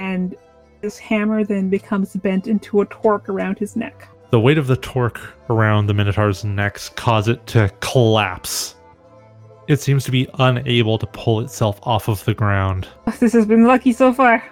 [0.00, 0.34] and
[0.80, 4.08] this hammer then becomes bent into a torque around his neck.
[4.30, 5.20] The weight of the torque
[5.50, 8.74] around the Minotaur's neck cause it to collapse.
[9.72, 12.88] It seems to be unable to pull itself off of the ground.
[13.20, 14.44] This has been lucky so far.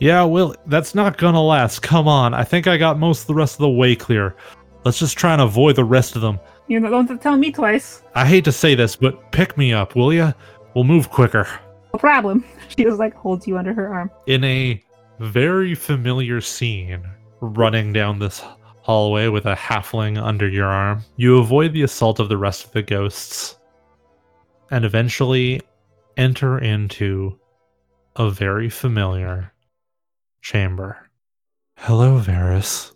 [0.00, 1.82] Yeah, well, that's not gonna last.
[1.82, 4.34] Come on, I think I got most of the rest of the way clear.
[4.82, 6.40] Let's just try and avoid the rest of them.
[6.68, 8.02] You don't have to tell me twice.
[8.14, 10.32] I hate to say this, but pick me up, will ya?
[10.74, 11.46] We'll move quicker.
[11.92, 12.44] No problem.
[12.68, 14.10] She just like holds you under her arm.
[14.26, 14.82] In a
[15.20, 17.04] very familiar scene,
[17.42, 18.42] running down this
[18.80, 22.72] hallway with a halfling under your arm, you avoid the assault of the rest of
[22.72, 23.58] the ghosts
[24.74, 25.60] and eventually
[26.16, 27.38] enter into
[28.16, 29.52] a very familiar
[30.42, 31.08] chamber.
[31.76, 32.93] Hello, Varys.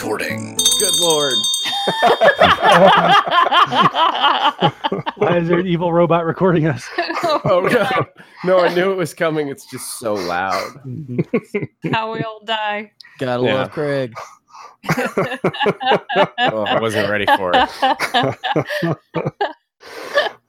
[0.00, 0.56] Recording.
[0.78, 1.34] Good lord.
[5.16, 6.88] Why is there an evil robot recording us?
[7.44, 8.06] oh god.
[8.44, 9.48] No, I knew it was coming.
[9.48, 10.80] It's just so loud.
[11.92, 12.92] How we all die.
[13.18, 13.54] Gotta Yeah.
[13.54, 14.14] love Craig.
[16.52, 17.68] Oh, I wasn't ready for it.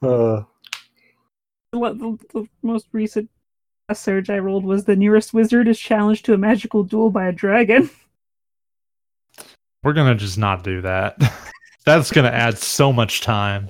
[0.02, 0.42] Uh,
[1.72, 3.28] the, the most recent
[3.92, 7.32] surge I rolled was the nearest wizard is challenged to a magical duel by a
[7.32, 7.90] dragon.
[9.82, 11.16] We're gonna just not do that.
[11.84, 13.68] That's gonna add so much time.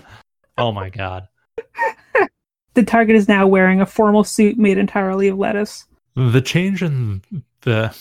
[0.58, 1.28] Oh my god.
[2.74, 5.84] The target is now wearing a formal suit made entirely of lettuce.
[6.16, 7.20] The change in
[7.60, 7.94] the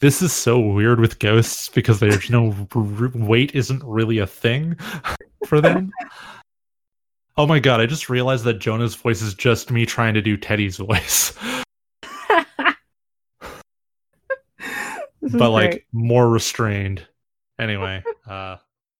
[0.00, 4.76] this is so weird with ghosts because there's no r- weight isn't really a thing
[5.46, 5.92] for them.
[7.38, 10.36] Oh my god, I just realized that Jonah's voice is just me trying to do
[10.36, 11.32] Teddy's voice,
[15.22, 15.84] but like great.
[15.92, 17.06] more restrained.
[17.62, 18.56] Anyway, uh